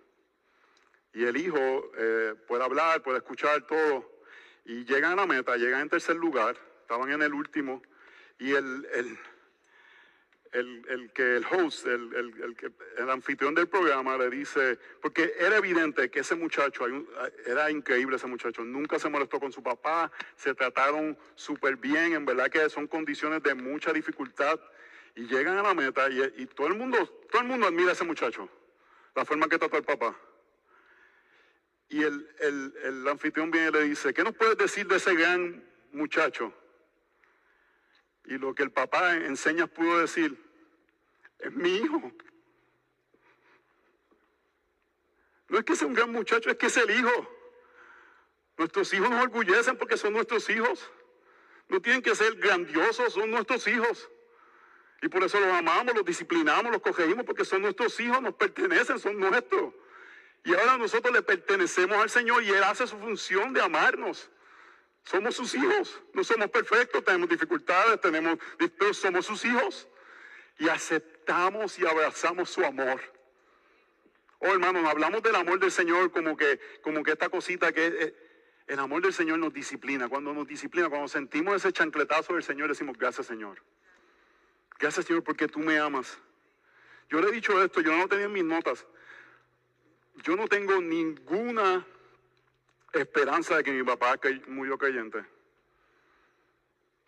[1.12, 1.58] Y el hijo
[1.98, 4.17] eh, puede hablar, puede escuchar todo.
[4.68, 7.82] Y llegan a la meta, llegan en tercer lugar, estaban en el último.
[8.38, 9.18] Y el, el
[10.52, 12.54] el, que el host, el,
[12.98, 16.86] el, anfitrión del programa le dice, porque era evidente que ese muchacho,
[17.46, 22.24] era increíble ese muchacho, nunca se molestó con su papá, se trataron súper bien, en
[22.24, 24.58] verdad que son condiciones de mucha dificultad
[25.14, 26.98] y llegan a la meta y, todo el mundo,
[27.30, 28.48] todo el mundo admira a ese muchacho,
[29.14, 30.16] la forma que trató el papá.
[31.88, 35.64] Y el, el anfitrión viene y le dice, ¿qué nos puedes decir de ese gran
[35.92, 36.52] muchacho?
[38.26, 40.36] Y lo que el papá en señas pudo decir,
[41.38, 42.12] es mi hijo.
[45.48, 47.38] No es que sea un gran muchacho, es que es el hijo.
[48.58, 50.90] Nuestros hijos nos orgullecen porque son nuestros hijos.
[51.68, 54.10] No tienen que ser grandiosos, son nuestros hijos.
[55.00, 58.98] Y por eso los amamos, los disciplinamos, los cogemos porque son nuestros hijos, nos pertenecen,
[58.98, 59.72] son nuestros.
[60.44, 64.30] Y ahora nosotros le pertenecemos al Señor y Él hace su función de amarnos.
[65.04, 66.00] Somos sus hijos.
[66.12, 68.38] No somos perfectos, tenemos dificultades, tenemos,
[68.78, 69.88] pero somos sus hijos.
[70.58, 73.00] Y aceptamos y abrazamos su amor.
[74.40, 78.14] Oh, hermanos, hablamos del amor del Señor como que, como que esta cosita que eh,
[78.68, 80.08] el amor del Señor nos disciplina.
[80.08, 83.62] Cuando nos disciplina, cuando sentimos ese chancletazo del Señor, decimos, gracias Señor.
[84.78, 86.18] Gracias Señor porque tú me amas.
[87.08, 88.86] Yo le he dicho esto, yo no lo tenía en mis notas.
[90.24, 91.86] Yo no tengo ninguna
[92.92, 95.24] esperanza de que mi papá murió creyente.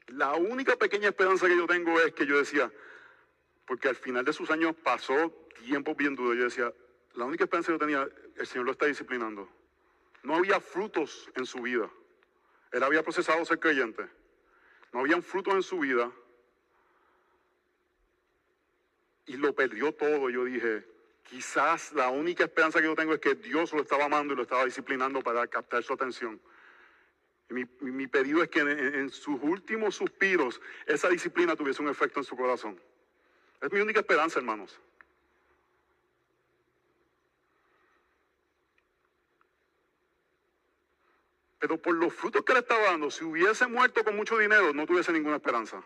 [0.09, 2.71] La única pequeña esperanza que yo tengo es que yo decía,
[3.67, 5.31] porque al final de sus años pasó
[5.65, 6.73] tiempo bien duro, yo decía,
[7.15, 9.49] la única esperanza que yo tenía, el Señor lo está disciplinando.
[10.23, 11.91] No había frutos en su vida.
[12.73, 14.09] Él había procesado ser creyente.
[14.93, 16.13] No habían frutos en su vida.
[19.27, 20.31] Y lo perdió todo.
[20.31, 20.85] Yo dije,
[21.31, 24.43] Quizás la única esperanza que yo tengo es que Dios lo estaba amando y lo
[24.43, 26.41] estaba disciplinando para captar su atención.
[27.51, 32.37] mi, pedido es que en, sus últimos suspiros esa disciplina tuviese un efecto en su
[32.37, 32.81] corazón.
[33.61, 34.81] Es mi única esperanza, hermanos.
[41.61, 44.85] Pero por los frutos que le estaba dando, si hubiese muerto con mucho dinero, no
[44.85, 45.81] tuviese ninguna esperanza.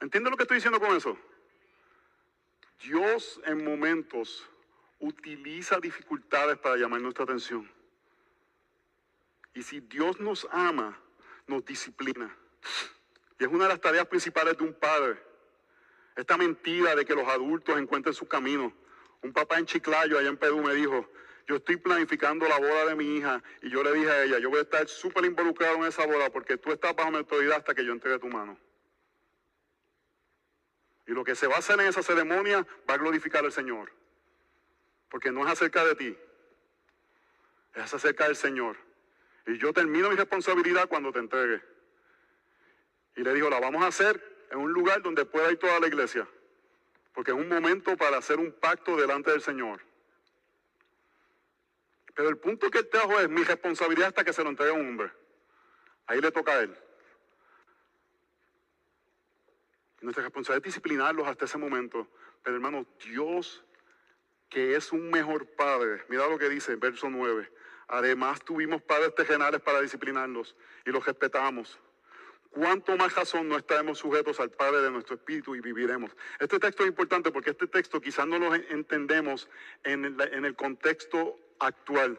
[0.00, 1.16] ¿Entiende lo que estoy diciendo con eso?
[2.82, 4.48] Dios en momentos
[4.98, 7.70] utiliza dificultades para llamar nuestra atención.
[9.54, 10.98] Y si Dios nos ama,
[11.46, 12.34] nos disciplina.
[13.38, 15.20] Y es una de las tareas principales de un padre.
[16.16, 18.72] Esta mentira de que los adultos encuentren su camino.
[19.22, 21.08] Un papá en Chiclayo, allá en Perú, me dijo,
[21.46, 24.50] yo estoy planificando la boda de mi hija y yo le dije a ella, yo
[24.50, 27.74] voy a estar súper involucrado en esa boda porque tú estás bajo mi autoridad hasta
[27.74, 28.56] que yo entregue tu mano.
[31.06, 33.92] Y lo que se va a hacer en esa ceremonia va a glorificar al Señor.
[35.08, 36.18] Porque no es acerca de ti,
[37.74, 38.76] es acerca del Señor.
[39.46, 41.62] Y yo termino mi responsabilidad cuando te entregue.
[43.16, 45.86] Y le dijo, la vamos a hacer en un lugar donde pueda ir toda la
[45.86, 46.26] iglesia.
[47.12, 49.80] Porque es un momento para hacer un pacto delante del Señor.
[52.14, 54.74] Pero el punto que él trajo es mi responsabilidad hasta que se lo entregue a
[54.74, 55.10] un hombre.
[56.06, 56.76] Ahí le toca a él.
[60.02, 62.08] Nuestra responsabilidad es disciplinarlos hasta ese momento.
[62.42, 63.64] Pero hermanos, Dios,
[64.48, 67.50] que es un mejor padre, mira lo que dice, verso 9.
[67.88, 71.78] Además tuvimos padres terrenales para disciplinarlos y los respetamos.
[72.50, 76.10] cuánto más razón no estaremos sujetos al Padre de nuestro Espíritu y viviremos.
[76.38, 79.48] Este texto es importante porque este texto quizás no lo entendemos
[79.84, 82.18] en el, en el contexto actual.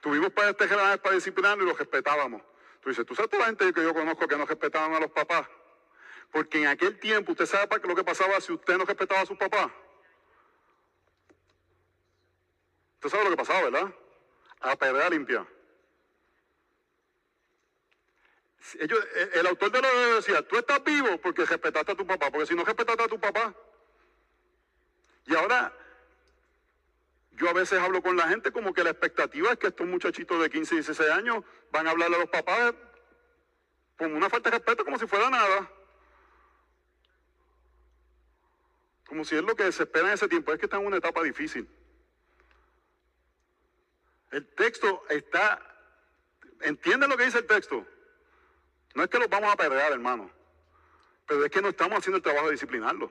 [0.00, 2.42] Tuvimos para este para disciplinarnos y los respetábamos.
[2.82, 5.10] Tú dices, ¿tú sabes toda la gente que yo conozco que no respetaban a los
[5.10, 5.48] papás?
[6.32, 9.38] Porque en aquel tiempo, ¿usted sabe lo que pasaba si usted no respetaba a sus
[9.38, 9.70] papás?
[12.96, 13.94] Usted sabe lo que pasaba, ¿verdad?
[14.60, 15.46] A perder limpia.
[18.80, 18.98] Ellos,
[19.34, 22.54] el autor de lo decía, tú estás vivo porque respetaste a tu papá, porque si
[22.54, 23.54] no respetaste a tu papá.
[25.26, 25.72] Y ahora,
[27.32, 30.40] yo a veces hablo con la gente como que la expectativa es que estos muchachitos
[30.42, 32.74] de 15 y 16 años van a hablarle a los papás
[33.96, 35.70] con una falta de respeto como si fuera nada.
[39.08, 40.98] Como si es lo que se espera en ese tiempo, es que están en una
[40.98, 41.66] etapa difícil.
[44.30, 45.60] El texto está,
[46.60, 47.86] ¿entienden lo que dice el texto?
[48.94, 50.30] No es que los vamos a perder, hermano,
[51.26, 53.10] pero es que no estamos haciendo el trabajo de disciplinarlos.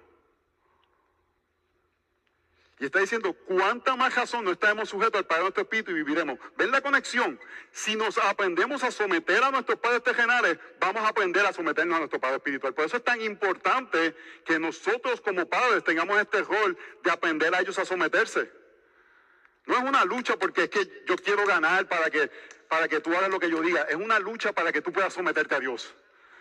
[2.80, 5.96] Y está diciendo, ¿cuánta más razón no estaremos sujetos al Padre de nuestro Espíritu y
[5.96, 6.38] viviremos?
[6.58, 7.40] ¿Ven la conexión?
[7.72, 12.00] Si nos aprendemos a someter a nuestros padres terrenales, vamos a aprender a someternos a
[12.00, 12.76] nuestro Padre Espiritual.
[12.76, 14.16] Por eso es tan importante
[14.46, 18.52] que nosotros como padres tengamos este rol de aprender a ellos a someterse.
[19.66, 22.30] No es una lucha porque es que yo quiero ganar para que,
[22.70, 23.82] para que tú hagas lo que yo diga.
[23.90, 25.96] Es una lucha para que tú puedas someterte a Dios.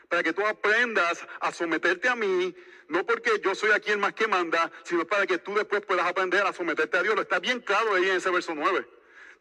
[0.09, 2.55] Para que tú aprendas a someterte a mí,
[2.89, 6.07] no porque yo soy aquí el más que manda, sino para que tú después puedas
[6.07, 7.15] aprender a someterte a Dios.
[7.15, 8.87] Lo está bien claro ahí en ese verso 9.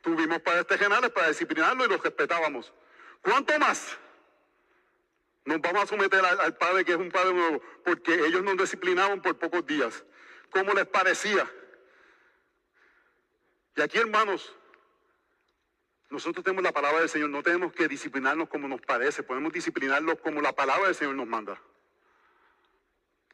[0.01, 2.74] Tuvimos padres terrenales para disciplinarlo y los respetábamos.
[3.22, 3.97] ¿Cuánto más?
[5.45, 8.57] Nos vamos a someter al, al Padre que es un Padre nuevo, porque ellos nos
[8.57, 10.03] disciplinaban por pocos días.
[10.49, 11.47] ¿Cómo les parecía?
[13.76, 14.55] Y aquí, hermanos,
[16.10, 20.20] nosotros tenemos la palabra del Señor, no tenemos que disciplinarnos como nos parece, podemos disciplinarlos
[20.20, 21.60] como la palabra del Señor nos manda.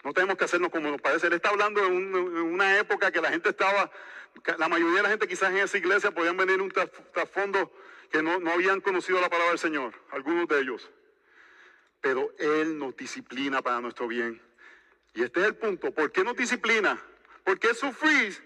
[0.03, 1.27] No tenemos que hacernos como nos parece.
[1.27, 3.91] Él está hablando de, una época que la gente estaba,
[4.57, 7.71] la mayoría de la gente quizás en esa iglesia podían venir un trasfondo
[8.09, 10.89] que no, no habían conocido la palabra del Señor, algunos de ellos.
[12.01, 14.41] Pero Él nos disciplina para nuestro bien.
[15.13, 15.91] Y este es el punto.
[15.91, 16.99] ¿Por qué nos disciplina?
[17.43, 18.41] ¿Por qué sufrís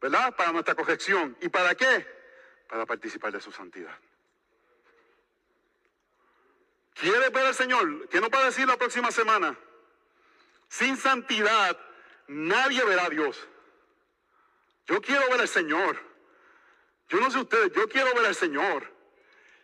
[0.00, 0.34] ¿verdad?
[0.36, 1.36] Para nuestra corrección.
[1.40, 2.06] ¿Y para qué?
[2.68, 3.96] Para participar de su santidad.
[6.94, 8.08] ¿Quieres ver al Señor?
[8.08, 9.56] ¿Qué nos va a decir la próxima semana?
[10.68, 11.78] Sin santidad
[12.26, 13.48] nadie verá a Dios.
[14.86, 15.98] Yo quiero ver al Señor.
[17.08, 18.98] Yo no sé ustedes, yo quiero ver al Señor.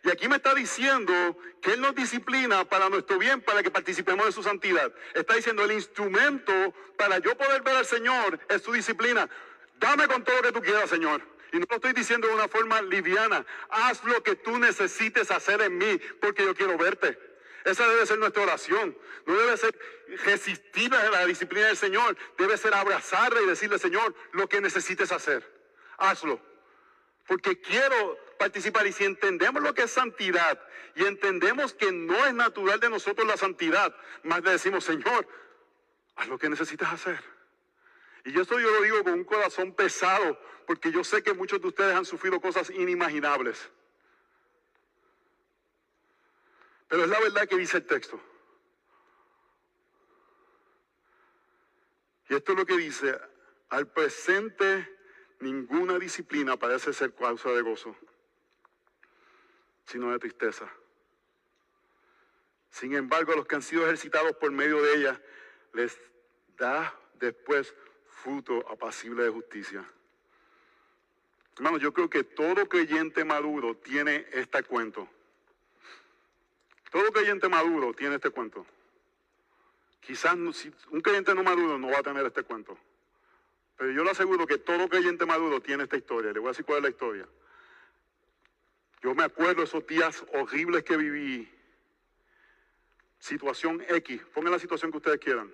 [0.03, 1.13] Y aquí me está diciendo
[1.61, 4.93] que Él nos disciplina para nuestro bien, para que participemos de su santidad.
[5.13, 6.53] Está diciendo el instrumento
[6.95, 9.27] para yo poder ver al Señor es su disciplina.
[9.79, 11.21] Dame con todo lo que tú quieras, Señor.
[11.55, 13.45] Y no lo estoy diciendo de una forma liviana.
[13.69, 17.17] Haz lo que tú necesites hacer en mí, porque yo quiero verte.
[17.63, 18.97] Esa debe ser nuestra oración.
[19.25, 19.79] No debe ser
[20.25, 22.17] resistir a la disciplina del Señor.
[22.37, 25.49] Debe ser abrazarle y decirle, Señor, lo que necesites hacer.
[25.97, 26.41] Hazlo.
[27.25, 28.85] Porque quiero participar.
[28.85, 30.61] Y si entendemos lo que es santidad
[30.93, 35.25] y entendemos que no es natural de nosotros la santidad, más le decimos, Señor,
[36.17, 37.34] haz lo que necesitas hacer.
[38.25, 41.67] Y esto yo lo digo con un corazón pesado, porque yo sé que muchos de
[41.67, 43.69] ustedes han sufrido cosas inimaginables.
[46.87, 48.19] Pero es la verdad que dice el texto.
[52.27, 53.19] Y esto es lo que dice,
[53.69, 54.91] al presente
[55.39, 57.95] ninguna disciplina parece ser causa de gozo,
[59.85, 60.67] sino de tristeza.
[62.71, 65.21] Sin embargo, a los que han sido ejercitados por medio de ella,
[65.73, 65.99] les
[66.57, 67.73] da después
[68.25, 69.85] fruto apacible de justicia.
[71.55, 75.07] Hermanos, yo creo que todo creyente maduro tiene este cuento.
[76.91, 78.65] Todo creyente maduro tiene este cuento.
[80.01, 82.75] Quizás un creyente no maduro no va a tener este cuento.
[83.77, 86.33] Pero yo le aseguro que todo creyente maduro tiene esta historia.
[86.33, 87.27] Le voy a decir cuál es la historia.
[89.03, 91.47] Yo me acuerdo esos días horribles que viví.
[93.19, 94.21] Situación X.
[94.33, 95.51] Pongan la situación que ustedes quieran.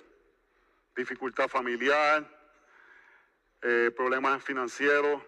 [0.96, 2.41] Dificultad familiar,
[3.62, 5.22] eh, problemas financieros.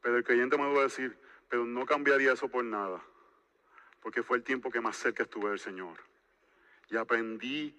[0.00, 1.18] Pero el creyente me va a decir,
[1.48, 3.02] pero no cambiaría eso por nada,
[4.00, 5.96] porque fue el tiempo que más cerca estuve del Señor.
[6.88, 7.78] Y aprendí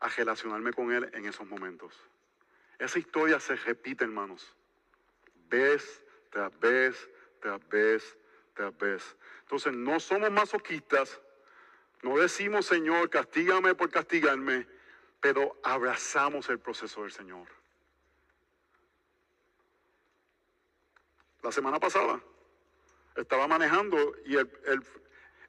[0.00, 1.94] a relacionarme con Él en esos momentos.
[2.78, 4.54] Esa historia se repite, hermanos,
[5.48, 8.16] vez tras vez, tras vez,
[8.54, 9.16] tras vez.
[9.42, 11.20] Entonces, no somos masoquistas,
[12.02, 14.66] no decimos, Señor, castígame por castigarme,
[15.20, 17.46] pero abrazamos el proceso del Señor.
[21.42, 22.20] La semana pasada
[23.16, 24.50] estaba manejando y el,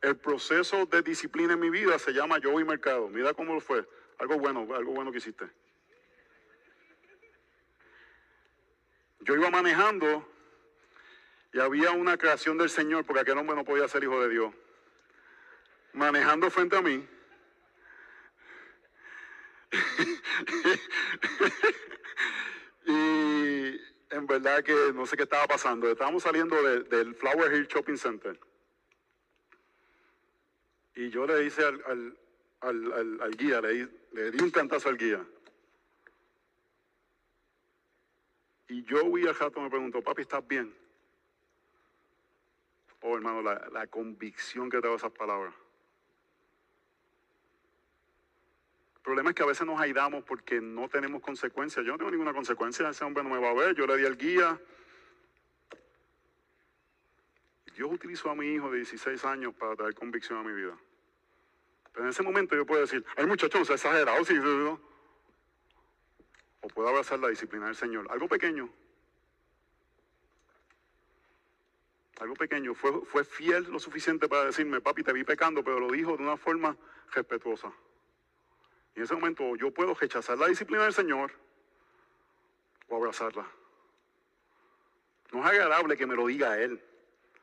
[0.02, 3.08] El proceso de disciplina en mi vida se llama yo y mercado.
[3.08, 3.88] Mira cómo lo fue.
[4.18, 5.48] Algo bueno, algo bueno que hiciste.
[9.20, 10.28] Yo iba manejando
[11.54, 14.56] y había una creación del Señor, porque aquel hombre no podía ser hijo de Dios.
[15.94, 17.08] Manejando frente a mí.
[24.22, 25.90] en verdad que no sé qué estaba pasando.
[25.90, 28.40] Estábamos saliendo del Flower Hill Shopping Center.
[30.96, 32.18] Y yo le hice al,
[32.62, 35.26] al, guía, le, le, di un cantazo al guía.
[38.68, 40.74] Y yo vi al rato me preguntó, papi, ¿estás bien?
[43.02, 45.56] Oh, hermano, la, la convicción que tengo esas palabras.
[48.98, 51.86] El problema es que a veces nos aidamos porque no tenemos consecuencias.
[51.86, 54.06] Yo no tengo ninguna consecuencia, ese hombre no me va a ver, yo le di
[54.06, 54.58] el guía.
[57.76, 60.78] Dios utilizó a mi hijo de 16 años para traer convicción a mi vida.
[61.92, 64.38] Pero en ese momento yo puedo decir, ay muchacho, no se ha exagerado, sí,
[66.62, 68.08] O puedo abrazar la disciplina del Señor.
[68.12, 68.70] Algo pequeño.
[72.22, 72.76] Algo pequeño.
[72.76, 76.24] Fue, fue fiel lo suficiente para decirme, papi, te vi pecando, pero lo dijo de
[76.24, 76.78] una forma
[77.12, 77.74] respetuosa.
[78.96, 81.32] En ese momento yo puedo rechazar la disciplina del Señor
[82.88, 83.48] o abrazarla.
[85.32, 86.82] No es agradable que me lo diga Él.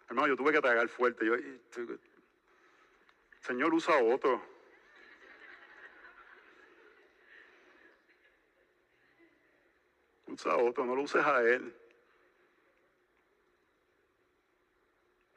[0.08, 1.24] Hermano, yo tuve que tragar fuerte.
[1.24, 1.34] Yo,
[3.40, 4.42] Señor, usa otro.
[10.26, 11.74] Usa otro, no lo uses a Él.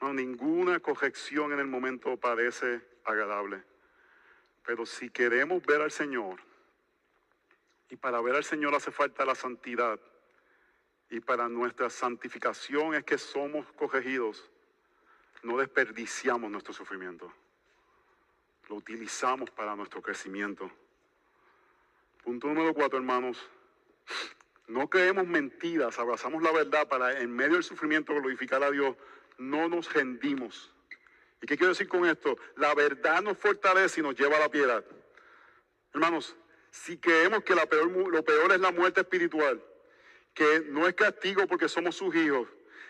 [0.02, 3.64] No, ninguna corrección en el momento parece agradable.
[4.72, 6.40] Pero si queremos ver al Señor,
[7.90, 10.00] y para ver al Señor hace falta la santidad,
[11.10, 14.50] y para nuestra santificación es que somos corregidos,
[15.44, 17.34] no desperdiciamos nuestro sufrimiento,
[18.70, 20.72] lo utilizamos para nuestro crecimiento.
[22.24, 23.46] Punto número cuatro, hermanos.
[24.68, 28.96] No creemos mentiras, abrazamos la verdad para en medio del sufrimiento glorificar a Dios.
[29.38, 30.74] No nos rendimos.
[31.42, 32.38] ¿Y qué quiero decir con esto?
[32.58, 34.84] La verdad nos fortalece y nos lleva a la piedad.
[35.94, 36.36] Hermanos,
[36.70, 39.62] si creemos que lo peor es la muerte espiritual,
[40.34, 42.48] que no es castigo porque somos sus hijos,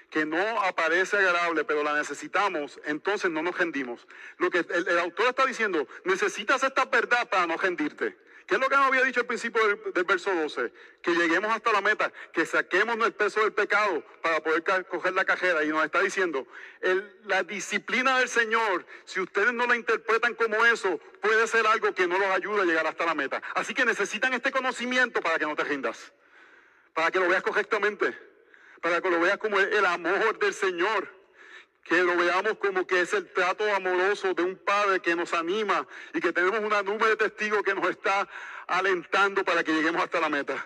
[0.09, 4.05] que no aparece agradable, pero la necesitamos, entonces no nos rendimos.
[4.37, 8.17] Lo que el, el autor está diciendo, necesitas esta verdad para no rendirte.
[8.51, 10.73] ¿Qué es lo que nos había dicho al principio del, verso 12?
[11.01, 15.23] Que lleguemos hasta la meta, que saquemos el peso del pecado para poder coger la
[15.23, 15.63] cajera.
[15.63, 16.45] Y nos está diciendo,
[17.27, 22.07] la disciplina del Señor, si ustedes no la interpretan como eso, puede ser algo que
[22.07, 23.41] no los ayude a llegar hasta la meta.
[23.55, 26.11] Así que necesitan este conocimiento para que no te rindas,
[26.93, 28.13] para que lo veas correctamente,
[28.81, 31.20] para que lo veas como el amor del Señor
[31.83, 35.87] que lo veamos como que es el trato amoroso de un padre que nos anima
[36.13, 38.27] y que tenemos una nube de testigos que nos está
[38.67, 40.65] alentando para que lleguemos hasta la meta.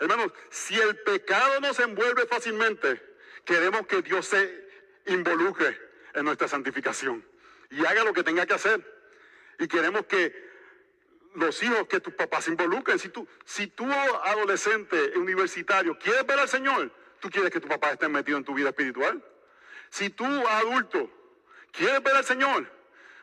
[0.00, 3.02] Hermanos, si el pecado nos envuelve fácilmente,
[3.44, 4.68] queremos que Dios se
[5.06, 5.78] involucre
[6.14, 7.24] en nuestra santificación
[7.70, 8.80] y haga lo que tenga que hacer.
[9.58, 10.48] Y queremos que
[11.34, 12.98] los hijos, que tus papás se involucren.
[12.98, 13.86] Si tú, si tú
[14.24, 18.54] adolescente, universitario, quieres ver al Señor, tú quieres que tu papá esté metido en tu
[18.54, 19.22] vida espiritual.
[19.90, 21.10] Si tú, adulto,
[21.72, 22.70] quieres ver al Señor,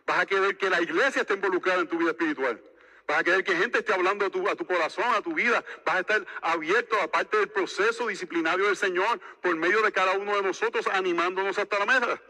[0.06, 2.62] vas a querer que la iglesia esté involucrada en tu vida espiritual.
[3.08, 5.64] Vas a querer que gente esté hablando a tu, a tu corazón, a tu vida.
[5.86, 10.14] Vas a estar abierto a parte del proceso disciplinario del Señor por medio de cada
[10.14, 12.22] uno de nosotros, animándonos hasta la mesa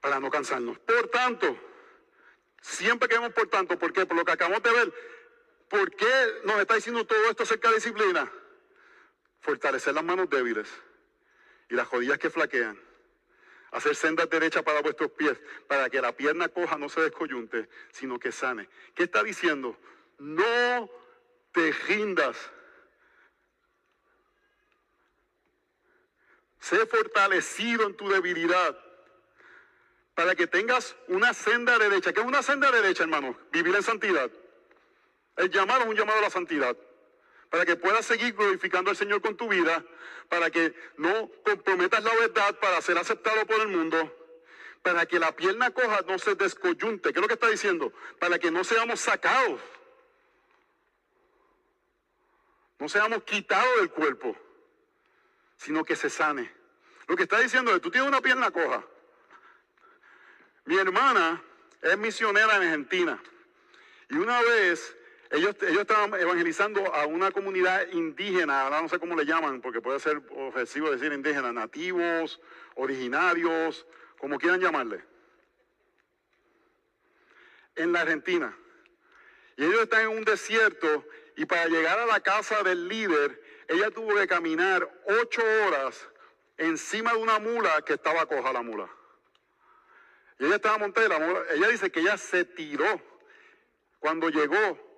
[0.00, 0.78] para no cansarnos.
[0.78, 1.58] Por tanto,
[2.60, 4.06] siempre queremos por tanto, ¿por qué?
[4.06, 4.92] Por lo que acabamos de ver,
[5.68, 8.30] ¿por qué nos está diciendo todo esto acerca de disciplina?
[9.40, 10.68] Fortalecer las manos débiles
[11.68, 12.78] y las rodillas que flaquean
[13.72, 18.18] hacer sendas derechas para vuestros pies, para que la pierna coja no se descoyunte, sino
[18.18, 18.68] que sane.
[18.94, 19.76] ¿Qué está diciendo?
[20.18, 20.90] No
[21.52, 22.36] te rindas.
[26.58, 28.78] Sé fortalecido en tu debilidad
[30.14, 32.12] para que tengas una senda derecha.
[32.12, 33.38] ¿Qué es una senda derecha, hermano?
[33.50, 34.30] Vivir en santidad.
[35.36, 36.76] El llamado es un llamado a la santidad
[37.50, 39.84] para que puedas seguir glorificando al Señor con tu vida,
[40.28, 44.16] para que no comprometas la verdad para ser aceptado por el mundo,
[44.82, 47.12] para que la pierna coja no se descoyunte.
[47.12, 47.92] ¿Qué es lo que está diciendo?
[48.20, 49.60] Para que no seamos sacados,
[52.78, 54.36] no seamos quitados del cuerpo,
[55.56, 56.50] sino que se sane.
[57.08, 58.84] Lo que está diciendo es, tú tienes una pierna coja.
[60.64, 61.42] Mi hermana
[61.82, 63.20] es misionera en Argentina.
[64.08, 64.96] Y una vez
[65.30, 70.00] ellos, estaban evangelizando a una comunidad indígena, ahora no sé cómo le llaman, porque puede
[70.00, 72.40] ser ofensivo decir indígena, nativos,
[72.74, 73.86] originarios,
[74.18, 75.04] como quieran llamarle.
[77.76, 78.54] en la Argentina.
[79.56, 81.06] Y ellos están en un desierto
[81.36, 84.86] y para llegar a la casa del líder, ella tuvo que caminar
[85.22, 86.08] ocho horas
[86.58, 88.88] encima de una mula que estaba coja la mula.
[90.38, 93.00] Y ella estaba montada y la mula, ella dice que ella se tiró
[93.98, 94.89] cuando llegó,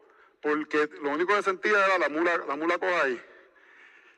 [0.42, 3.22] porque lo único que sentía era la mula, la mula coja ahí.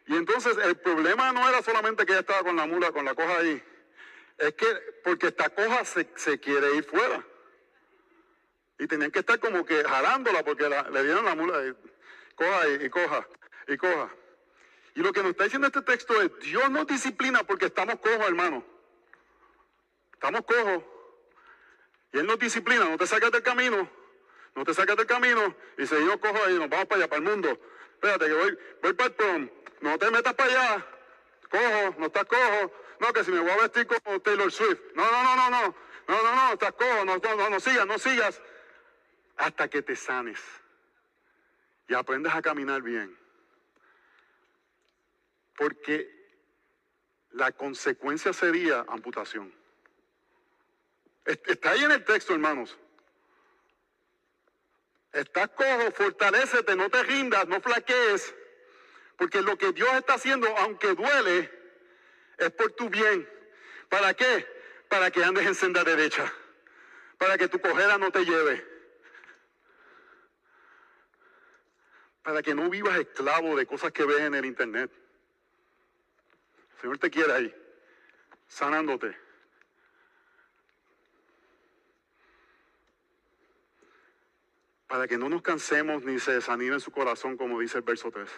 [0.07, 3.15] Y entonces el problema no era solamente que ella estaba con la mula, con la
[3.15, 3.63] coja ahí,
[4.39, 4.67] es que
[5.05, 7.25] porque esta coja se, se quiere ir fuera.
[8.79, 11.75] Y tenían que estar como que jalándola porque le dieron la mula, y,
[12.35, 13.29] coja y, y coja,
[13.69, 14.11] y coja.
[14.97, 18.27] Y lo que nos está diciendo este texto es, Dios nos disciplina porque estamos cojos,
[18.27, 18.65] hermano.
[20.13, 20.83] Estamos cojos.
[22.13, 23.89] Y Él nos disciplina, no te sacas del camino,
[24.55, 27.31] no te sacas del camino y seguimos cojos ahí, nos vamos para allá, para el
[27.31, 27.61] mundo.
[27.95, 29.51] Espérate que voy, voy para el prom,
[29.81, 30.87] no te metas para allá,
[31.51, 32.73] cojo, no estás cojo.
[33.01, 34.81] No, que si me voy a vestir como Taylor Swift.
[34.95, 35.77] No, no, no, no, no,
[36.07, 38.41] no, no, no, estás cojo, no, no, no, no sigas, no sigas.
[39.37, 40.41] Hasta que te sanes
[41.89, 43.19] y aprendas a caminar bien.
[45.57, 46.09] Porque
[47.33, 49.53] la consecuencia sería amputación.
[51.25, 52.79] Está ahí en el texto, hermanos.
[55.15, 58.35] Estás cojo, fortalécete, no te rindas, no flaquees.
[59.17, 61.51] Porque lo que Dios está haciendo, aunque duele,
[62.37, 63.29] es por tu bien.
[63.89, 64.45] ¿Para qué?
[64.89, 66.33] Para que andes en senda derecha.
[67.17, 68.67] Para que tu cojera no te lleve.
[72.25, 74.91] Para que no vivas esclavo de cosas que ves en el internet.
[76.75, 77.55] El Señor te quiere ahí,
[78.49, 79.24] sanándote.
[84.95, 88.13] Para que no nos cansemos ni se desanime en su corazón, como dice el verso
[88.13, 88.31] 3.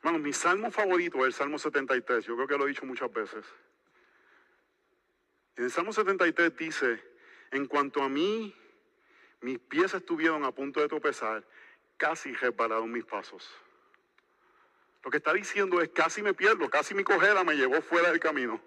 [0.00, 2.26] Hermano, mi salmo favorito es el Salmo 73.
[2.26, 3.42] Yo creo que lo he dicho muchas veces.
[5.56, 7.02] En el Salmo 73 dice,
[7.52, 8.54] en cuanto a mí,
[9.40, 11.42] mis pies estuvieron a punto de tropezar,
[11.96, 13.48] casi repararon mis pasos.
[15.02, 18.20] Lo que está diciendo es, casi me pierdo, casi mi cojera me llevó fuera del
[18.20, 18.60] camino.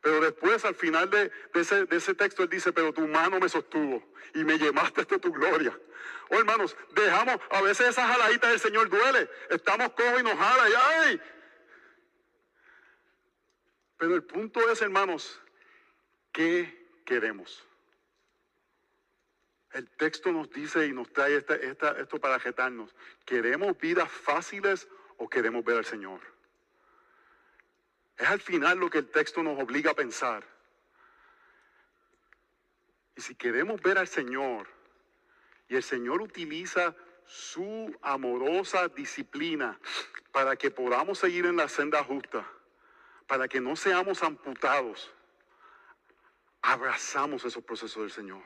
[0.00, 4.02] Pero después, al final de, ese, texto, él dice, pero tu mano me sostuvo
[4.34, 5.76] y me llevaste hasta tu gloria.
[6.30, 9.28] Oh, hermanos, dejamos, a veces esas jaladitas del Señor duele.
[9.50, 11.20] Estamos cojos y nos jala y ¡ay!
[13.96, 15.40] Pero el punto es, hermanos,
[16.32, 17.64] ¿qué queremos?
[19.72, 22.94] El texto nos dice y nos trae esto para ajetarnos.
[23.24, 26.20] ¿Queremos vidas fáciles o queremos ver al Señor?
[28.18, 30.44] Es al final lo que el texto nos obliga a pensar.
[33.16, 34.68] Y si queremos ver al Señor,
[35.68, 36.94] y el Señor utiliza
[37.24, 39.78] su amorosa disciplina
[40.32, 42.44] para que podamos seguir en la senda justa,
[43.26, 45.12] para que no seamos amputados,
[46.62, 48.42] abrazamos esos procesos del Señor.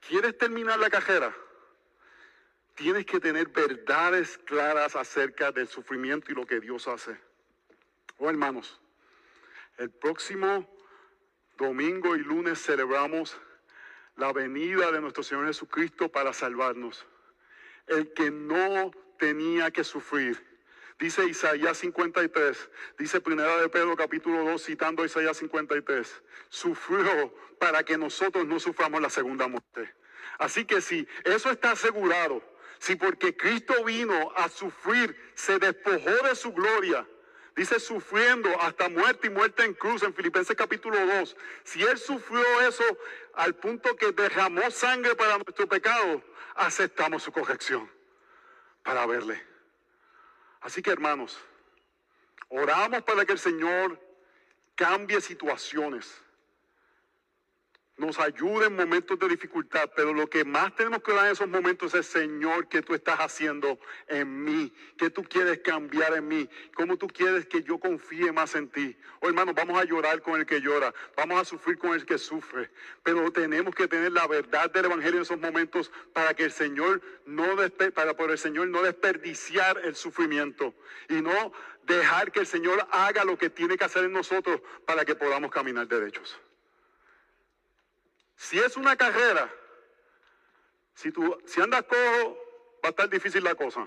[0.00, 1.34] ¿Quieres terminar la cajera?
[2.74, 7.31] Tienes que tener verdades claras acerca del sufrimiento y lo que Dios hace.
[8.24, 8.80] Oh, hermanos,
[9.78, 10.72] el próximo
[11.58, 13.36] domingo y lunes celebramos
[14.14, 17.04] la venida de nuestro Señor Jesucristo para salvarnos.
[17.88, 20.38] El que no tenía que sufrir.
[21.00, 27.98] Dice Isaías 53, dice Primera de Pedro capítulo 2, citando Isaías 53, sufrió para que
[27.98, 29.92] nosotros no suframos la segunda muerte.
[30.38, 32.40] Así que si eso está asegurado,
[32.78, 37.04] si porque Cristo vino a sufrir, se despojó de su gloria,
[37.54, 41.36] Dice sufriendo hasta muerte y muerte en cruz en Filipenses capítulo 2.
[41.64, 42.84] Si Él sufrió eso
[43.34, 46.22] al punto que derramó sangre para nuestro pecado,
[46.54, 47.90] aceptamos su corrección
[48.82, 49.42] para verle.
[50.62, 51.38] Así que hermanos,
[52.48, 54.00] oramos para que el Señor
[54.74, 56.22] cambie situaciones
[58.02, 61.48] nos ayude en momentos de dificultad, pero lo que más tenemos que dar en esos
[61.48, 63.78] momentos es, Señor, ¿qué tú estás haciendo
[64.08, 64.72] en mí?
[64.98, 66.48] ¿Qué tú quieres cambiar en mí?
[66.74, 68.96] ¿Cómo tú quieres que yo confíe más en ti?
[69.20, 72.18] Oh, hermanos, vamos a llorar con el que llora, vamos a sufrir con el que
[72.18, 72.70] sufre,
[73.04, 77.00] pero tenemos que tener la verdad del Evangelio en esos momentos para que el Señor
[77.24, 77.56] no,
[77.94, 80.74] para por el Señor no desperdiciar el sufrimiento
[81.08, 81.52] y no
[81.84, 85.52] dejar que el Señor haga lo que tiene que hacer en nosotros para que podamos
[85.52, 86.40] caminar derechos.
[88.42, 89.48] Si es una carrera,
[90.94, 92.36] si, tú, si andas cojo,
[92.84, 93.86] va a estar difícil la cosa.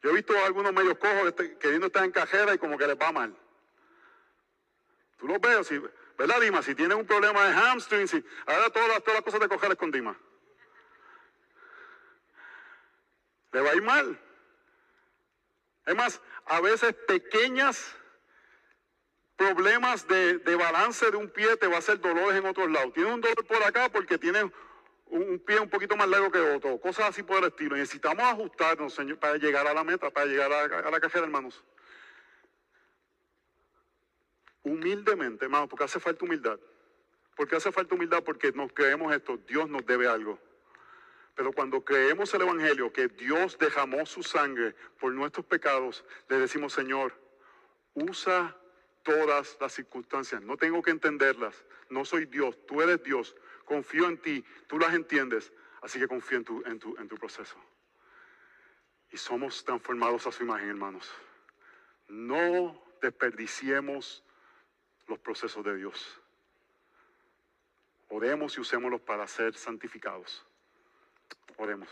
[0.00, 2.86] Yo he visto a algunos medios cojos este, queriendo estar en carrera y como que
[2.86, 3.36] les va mal.
[5.16, 5.68] Tú lo ves,
[6.16, 6.62] ¿verdad, Dima?
[6.62, 9.76] Si tienes un problema de hamstring, si, ahora todas las, todas las cosas de coger
[9.76, 10.16] con Dima.
[13.50, 14.20] Le va a ir mal.
[15.84, 17.92] Es más, a veces pequeñas
[19.38, 22.92] problemas de, de balance de un pie, te va a hacer dolores en otros lados.
[22.92, 24.44] Tienes un dolor por acá porque tienes
[25.06, 27.76] un, pie un poquito más largo que otro, cosas así por el estilo.
[27.76, 31.64] Necesitamos ajustarnos, Señor, para llegar a la meta, para llegar a, la cajera, hermanos.
[34.64, 36.58] Humildemente, hermanos, porque hace falta humildad.
[37.36, 38.24] ¿Por qué hace falta humildad?
[38.24, 40.36] Porque nos creemos esto, Dios nos debe algo.
[41.36, 46.72] Pero cuando creemos el Evangelio, que Dios derramó su sangre por nuestros pecados, le decimos,
[46.72, 47.14] Señor,
[47.94, 48.56] usa
[49.08, 50.42] todas las circunstancias.
[50.42, 51.64] No tengo que entenderlas.
[51.88, 53.34] No soy Dios, tú eres Dios.
[53.64, 55.50] Confío en ti, tú las entiendes.
[55.80, 57.56] Así que confío en tu, en tu, en tu proceso.
[59.10, 61.10] Y somos transformados a su imagen, hermanos.
[62.08, 64.22] No desperdiciemos
[65.06, 66.20] los procesos de Dios.
[68.10, 70.44] Oremos y usémoslos para ser santificados.
[71.56, 71.88] Oremos.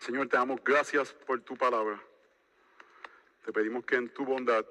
[0.00, 2.02] Señor, te damos gracias por tu palabra.
[3.44, 4.66] Te pedimos que en tu bondad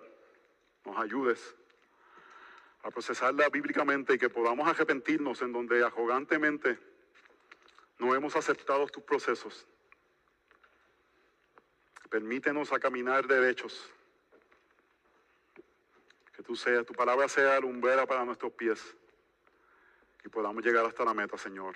[0.87, 1.55] nos ayudes
[2.83, 6.79] a procesarla bíblicamente y que podamos arrepentirnos en donde arrogantemente
[7.99, 9.67] no hemos aceptado tus procesos.
[12.09, 13.91] Permítenos a caminar derechos.
[16.33, 18.95] Que tú seas, tu palabra sea lumbrera para nuestros pies
[20.23, 21.75] y podamos llegar hasta la meta, Señor.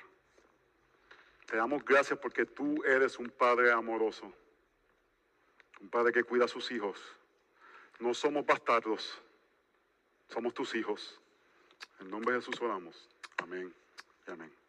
[1.48, 4.32] Te damos gracias porque tú eres un Padre amoroso,
[5.82, 6.98] un Padre que cuida a sus hijos.
[8.02, 9.22] No somos bastardos,
[10.28, 11.22] somos tus hijos.
[12.00, 13.08] En nombre de Jesús oramos.
[13.38, 13.72] Amén
[14.28, 14.52] y amén.